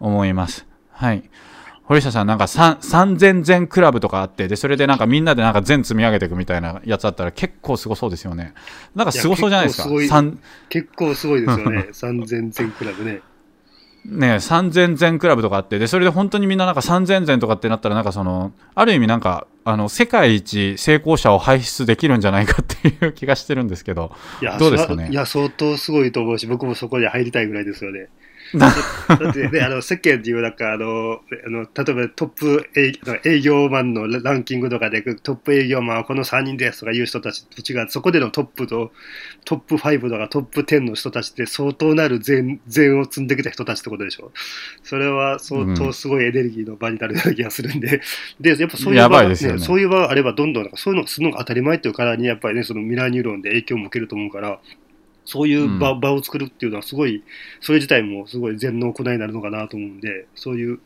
[0.00, 0.66] 思います。
[0.90, 1.28] はい。
[1.86, 8.54] 堀下さん、なんか3000全クラブとかあって、で、それでなんかみんなでなんか全積み上げていくみたいなやつあったら結構すごそうですよね。
[8.94, 9.88] なんかすごそうじゃないですか。
[10.70, 11.88] 結構すごいですよね。
[11.92, 13.20] 3000全クラブね。
[14.06, 24.12] ね、3000全クラブとかあって、で、それで本当にみんななんか3000全とかってなったら、なんかその、ある意味なんか、あの、世界一成功者を輩出できるんじゃないかっていう気がしてるんですけど、
[24.58, 25.08] どうですかね？
[25.10, 28.08] いや、相当すごいと思うし、僕もそこに入りたいぐらいですよね。
[28.52, 28.68] だ
[29.30, 32.70] ってね、あの、世間でいうなんかあの、あの、例えばトップ
[33.24, 38.92] 営業マンのランキングとかで、トップ営業マンはこの3人ですとかいう人たちと違う、そこでのトップと、
[39.44, 44.32] トップ5とかトップ10の人たちって相当なる善、善を積んできた人たちってことでしょ。
[44.82, 48.00] それは相当すごいエネルギーの場になるような気がするんで、
[48.40, 49.28] で、やっぱそういう場、ね。
[49.28, 54.60] ね、そういう場があればどんどんなんかそういうのするのが当たり前っていうからに、やっぱりね、そのミラーニューロンで影響も受けると思うから、
[55.24, 57.22] そういう場うん、場を作るっていうのはすごい、
[57.60, 60.78] それ自体もすごい禅の行いになるのかなと思うんで、そういう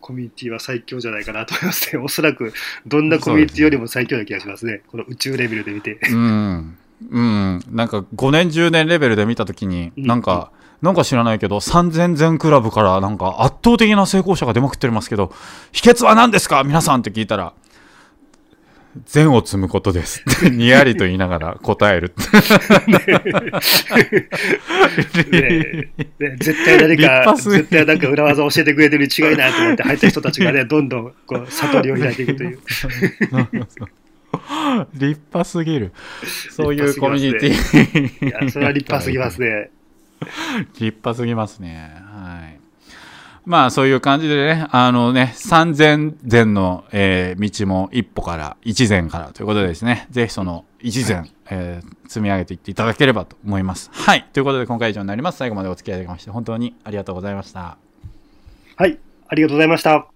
[0.00, 2.02] コミュニティは最強じゃないかなと思いますね。
[2.04, 2.52] おそらく、
[2.86, 4.82] どんなコミュニティよりも最強な気がしますね。
[4.88, 5.98] この宇宙レベルで見て。
[6.10, 6.76] うん。
[7.10, 7.60] うん。
[7.70, 10.50] なんか5年、10年レベルで見たときに、なんか、
[10.80, 15.32] うん、なんか知らないけど、3000全クラブからなんか圧倒的な成功者が出まくってますけど、
[15.72, 16.64] 秘訣は何ですか？
[16.64, 17.52] 皆さんって聞いたら、
[19.06, 20.22] 善を積むことです。
[20.50, 22.12] にやりと言いながら答える。
[25.30, 32.58] ねね、絶対誰か、絶対なんか裏技教えてくれてるに違いないと思って入った人たちがね、 どんどんこう悟りを開いていくという。
[34.94, 35.92] 立派すぎる。
[36.50, 38.28] そういうコミュニティ。
[38.28, 39.70] いや、それは立派すぎますね。
[40.74, 42.01] 立派すぎますね。
[43.44, 53.90] まあそういう感じでね、あのね、三千前の、えー、道も一歩から一前からということでですね、ぜひその一前、えー、積み上げていっていただければと思います。
[53.92, 54.28] はい。
[54.32, 55.38] ということで今回以上になります。
[55.38, 57.76] 最後までお付き合いいただきまして本当にありがとうございました。
[58.76, 58.98] はい。
[59.28, 60.11] ありがとうございました。